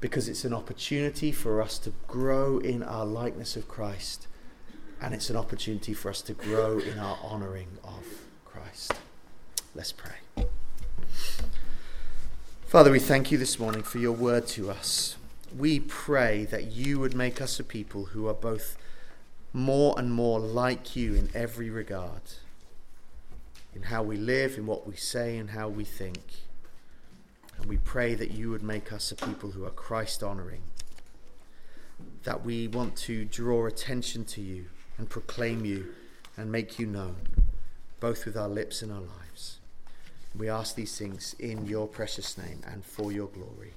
Because 0.00 0.30
it's 0.30 0.46
an 0.46 0.54
opportunity 0.54 1.30
for 1.30 1.60
us 1.60 1.78
to 1.80 1.92
grow 2.08 2.56
in 2.56 2.82
our 2.82 3.04
likeness 3.04 3.54
of 3.54 3.68
Christ, 3.68 4.28
and 4.98 5.12
it's 5.12 5.28
an 5.28 5.36
opportunity 5.36 5.92
for 5.92 6.08
us 6.08 6.22
to 6.22 6.32
grow 6.32 6.78
in 6.78 6.98
our 6.98 7.18
honouring 7.22 7.68
of 7.84 8.06
Christ. 8.46 8.94
Let's 9.74 9.92
pray. 9.92 10.46
Father, 12.64 12.90
we 12.90 12.98
thank 12.98 13.30
you 13.30 13.36
this 13.36 13.58
morning 13.58 13.82
for 13.82 13.98
your 13.98 14.12
word 14.12 14.46
to 14.46 14.70
us. 14.70 15.16
We 15.54 15.80
pray 15.80 16.46
that 16.46 16.72
you 16.72 16.98
would 16.98 17.12
make 17.12 17.42
us 17.42 17.60
a 17.60 17.64
people 17.64 18.06
who 18.06 18.26
are 18.26 18.32
both 18.32 18.78
more 19.52 19.98
and 19.98 20.12
more 20.12 20.40
like 20.40 20.96
you 20.96 21.14
in 21.14 21.28
every 21.34 21.70
regard 21.70 22.22
in 23.74 23.82
how 23.82 24.02
we 24.02 24.16
live, 24.16 24.58
in 24.58 24.66
what 24.66 24.86
we 24.86 24.96
say, 24.96 25.38
and 25.38 25.50
how 25.50 25.68
we 25.68 25.84
think. 25.84 26.20
And 27.56 27.66
we 27.66 27.78
pray 27.78 28.14
that 28.14 28.32
you 28.32 28.50
would 28.50 28.62
make 28.62 28.92
us 28.92 29.10
a 29.12 29.16
people 29.16 29.50
who 29.52 29.64
are 29.64 29.70
Christ 29.70 30.22
honoring, 30.22 30.62
that 32.24 32.44
we 32.44 32.68
want 32.68 32.96
to 32.96 33.24
draw 33.24 33.66
attention 33.66 34.24
to 34.26 34.40
you 34.40 34.66
and 34.98 35.08
proclaim 35.08 35.64
you 35.64 35.94
and 36.36 36.50
make 36.50 36.78
you 36.78 36.86
known, 36.86 37.16
both 38.00 38.26
with 38.26 38.36
our 38.36 38.48
lips 38.48 38.82
and 38.82 38.92
our 38.92 39.00
lives. 39.00 39.58
We 40.36 40.48
ask 40.48 40.74
these 40.74 40.96
things 40.96 41.34
in 41.38 41.66
your 41.66 41.86
precious 41.86 42.38
name 42.38 42.62
and 42.66 42.84
for 42.84 43.12
your 43.12 43.28
glory. 43.28 43.74